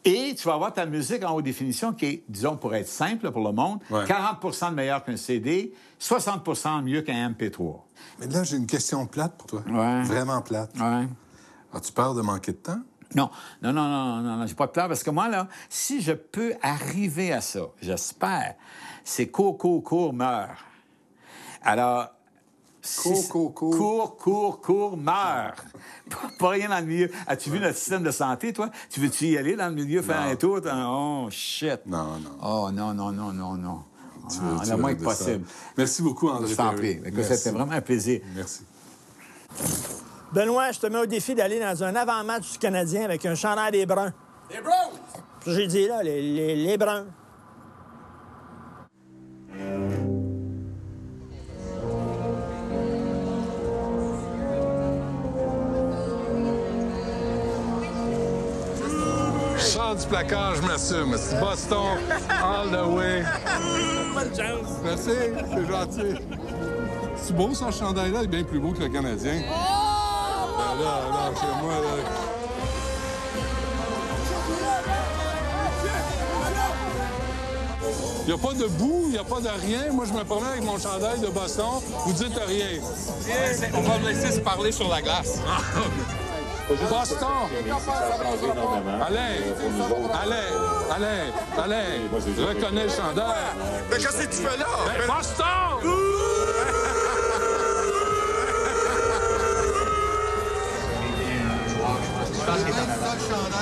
[0.05, 3.31] Et tu vas avoir ta musique en haute définition qui est, disons, pour être simple
[3.31, 4.05] pour le monde, Ouais.
[4.05, 7.81] 40% de meilleur qu'un CD, 60% mieux qu'un MP3.
[8.21, 9.63] Mais là, j'ai une question plate pour toi.
[9.67, 10.03] Ouais.
[10.03, 10.71] Vraiment plate.
[10.79, 11.09] Ouais.
[11.73, 12.81] As-tu peur de manquer de temps?
[13.15, 13.31] Non,
[13.63, 16.13] non, non, non, non, non, j'ai pas de plan parce que moi, là, si je
[16.13, 18.55] peux arriver à ça, j'espère,
[19.05, 20.51] c'est court, court, meurt.
[21.63, 22.09] Alors.
[23.03, 23.55] Court, court.
[23.55, 25.59] Court, court, court, meurt.
[26.11, 27.11] pas, pas rien dans le milieu.
[27.27, 28.71] As-tu vu notre système de santé, toi?
[28.89, 30.31] Tu veux-tu y aller dans le milieu, faire Non.
[30.31, 30.61] un tour?
[30.65, 31.81] Oh, shit.
[31.87, 32.31] Non, non.
[32.43, 33.85] Oh, non, non, non, non, non.
[34.31, 35.07] Tu Ah, veux- tu le moins que ça.
[35.07, 35.45] possible.
[35.77, 37.01] Merci beaucoup, André Je t'en prie.
[37.25, 38.21] C'était vraiment un plaisir.
[38.35, 38.63] Merci.
[40.33, 43.73] Benoît, je te mets au défi d'aller dans un avant-match du Canadien avec un chandail
[43.73, 44.13] des Bruns.
[44.51, 44.99] Des Browns!
[45.47, 47.07] J'ai dit, là, les, les, les Bruns.
[59.57, 61.17] Je sors du placard, je m'assume.
[61.17, 61.99] C'est Boston,
[62.31, 63.25] all the way.
[64.13, 64.81] Bonne chance.
[64.85, 65.11] Merci,
[65.53, 66.23] c'est gentil.
[67.17, 69.41] C'est beau, son chandail-là, il est bien plus beau que le Canadien.
[69.41, 69.78] Ben
[70.75, 72.29] là, là, chez moi, là.
[78.29, 79.91] Il n'y a pas de boue, il n'y a pas de rien.
[79.91, 81.81] Moi, je me promène avec mon chandail de Boston.
[82.05, 82.79] Vous dites rien.
[83.75, 85.39] On va me laisser se parler sur la glace.
[86.91, 87.49] Boston!
[89.07, 89.37] Alain!
[90.23, 90.37] Alain!
[90.95, 91.33] Alain!
[91.57, 91.85] Alain!
[92.47, 93.55] Reconnais le chandail!
[93.91, 94.67] Mais qu'est-ce que tu fais là?
[94.87, 96.18] Ben, Boston!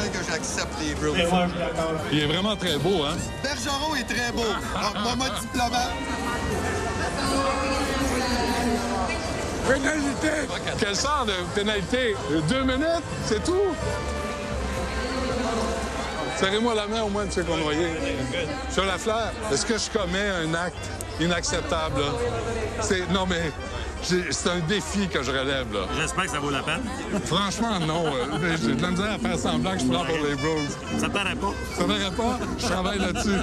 [0.09, 1.51] Que j'accepte les Browns.
[2.13, 3.17] Il est vraiment très beau, hein?
[3.43, 4.43] Bergeron est très beau.
[4.77, 5.93] Alors, moi, diplomate.
[9.69, 10.49] Pénalité!
[10.79, 12.17] Quelle sorte de pénalité?
[12.49, 13.75] Deux minutes, c'est tout?
[16.39, 17.45] Serrez-moi la main au moins, M.
[17.45, 17.89] Connoyer.
[18.71, 22.03] Sur la fleur, est-ce que je commets un acte inacceptable?
[22.81, 23.11] C'est...
[23.11, 23.51] Non, mais
[24.03, 25.81] c'est un défi que je relève, là.
[25.99, 26.83] J'espère que ça vaut la peine.
[27.25, 28.05] Franchement, non.
[28.07, 30.69] euh, J'ai de la misère à faire semblant que je prends pour les Browns.
[30.99, 31.53] Ça te paraît pas?
[31.77, 32.39] Ça paraît pas?
[32.59, 33.39] Je travaille là-dessus.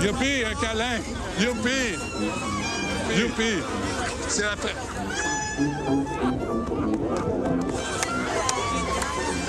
[0.00, 0.98] Youpi, un câlin!
[1.38, 1.96] Youpi!
[3.16, 3.62] Youpi!
[4.28, 4.68] C'est la fin.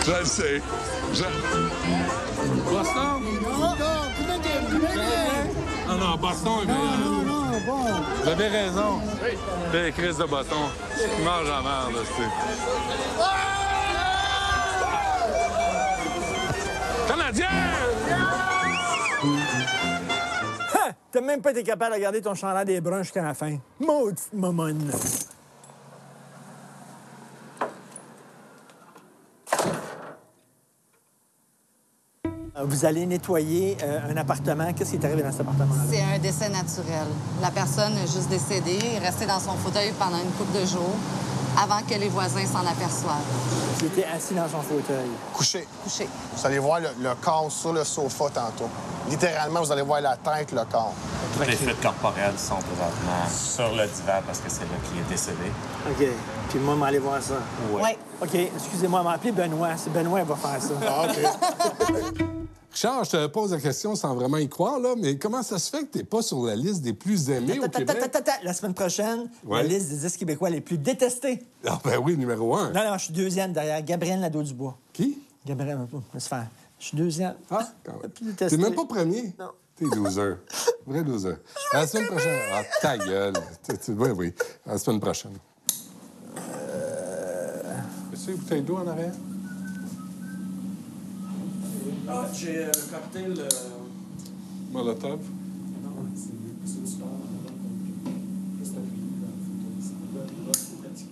[0.05, 0.61] Je le sais.
[1.13, 1.23] Je...
[2.69, 3.21] Boston?
[5.87, 7.30] Non, non, Boston est meilleur.
[7.65, 7.83] Bon.
[8.23, 9.01] Vous avez raison.
[9.73, 10.69] Les crises de bâton.
[10.95, 12.29] Je mange la merde, là, c'est.
[17.07, 17.47] Canadien!
[21.11, 23.57] T'as même pas été capable de garder ton chandail des Bruns jusqu'à la fin.
[23.79, 24.91] Maudite momonne.
[32.65, 34.71] Vous allez nettoyer euh, un appartement.
[34.73, 35.81] Qu'est-ce qui est arrivé dans cet appartement-là?
[35.89, 37.07] C'est un décès naturel.
[37.41, 40.95] La personne est juste décédée, est restée dans son fauteuil pendant une couple de jours
[41.61, 43.25] avant que les voisins s'en aperçoivent.
[43.81, 45.09] Il était assis dans son fauteuil.
[45.33, 45.67] Couché.
[45.83, 46.07] Couché.
[46.35, 48.69] Vous allez voir le, le corps sur le sofa tantôt.
[49.09, 50.93] Littéralement, vous allez voir la tête, le corps.
[51.35, 55.09] Toutes les fuites corporelles sont présentement sur le divan parce que c'est là qu'il est
[55.09, 55.51] décédé.
[55.89, 56.07] OK.
[56.49, 57.33] Puis moi, m'aller voir ça.
[57.73, 57.81] Oui.
[57.81, 57.97] Ouais.
[58.21, 59.69] OK, excusez-moi, m'appeler Benoît.
[59.77, 60.73] C'est Benoît qui va faire ça.
[60.87, 62.21] Ah, OK.
[62.71, 65.69] Richard, je te pose la question sans vraiment y croire, là, mais comment ça se
[65.69, 67.97] fait que t'es pas sur la liste des plus aimés au Québec?
[68.43, 71.43] La semaine prochaine, la liste des 10 Québécois les plus détestés.
[71.67, 72.71] Ah ben oui, numéro un.
[72.71, 74.77] Non, non, je suis deuxième derrière Gabriel Nadeau-Dubois.
[74.93, 75.19] Qui?
[75.45, 75.79] Gabriel,
[76.13, 76.47] laisse faire.
[76.79, 77.35] Je suis deuxième.
[77.49, 78.35] Ah, quand Le même.
[78.35, 79.33] T'es même pas premier?
[79.37, 79.49] Non.
[79.75, 80.35] T'es loser.
[80.87, 81.33] Vrai loser.
[81.73, 82.39] À la semaine prochaine.
[82.53, 83.33] Ah, ta gueule.
[83.67, 84.33] Tu- tu- Oui, oui.
[84.67, 85.33] À la semaine prochaine.
[86.37, 87.61] Euh...
[88.13, 89.13] As-tu une bouteille d'eau en arrière?
[92.13, 93.47] Ah, j'ai un cocktail.
[94.73, 95.19] Molotov?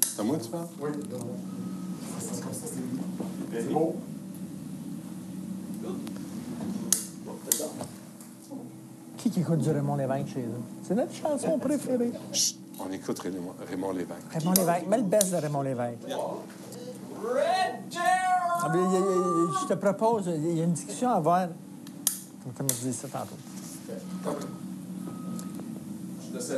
[0.02, 0.68] C'est à moi que tu parles?
[0.82, 0.89] Oui.
[3.52, 3.95] C'est beau.
[9.18, 10.62] Qui qui écoute du Raymond Lévesque chez eux?
[10.84, 12.12] C'est notre chanson préférée.
[12.34, 12.58] Chut!
[12.78, 14.34] On écoute Raymond, Raymond Lévesque.
[14.34, 14.88] Raymond Lévesque.
[14.88, 16.10] Mets le best de Raymond Lévesque.
[18.62, 18.80] Ah, mais
[19.62, 21.47] je te propose, il y a une discussion à avoir.
[22.57, 23.36] Comme je disais ça tantôt.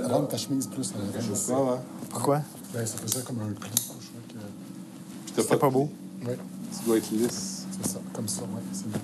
[0.07, 1.35] Rentre ta chemise plus à l'avant.
[1.35, 1.53] sais.
[1.53, 1.77] Ouais.
[2.09, 2.41] Pourquoi?
[2.73, 3.69] Ben, ça faisait comme un pli.
[3.75, 5.49] Je crois que...
[5.49, 5.89] T'as pas, beau?
[6.25, 6.33] Oui,
[6.77, 7.65] Tu dois être lisse.
[7.81, 7.99] c'est ça.
[8.13, 8.61] Comme ça, oui.
[8.73, 8.99] C'est bien.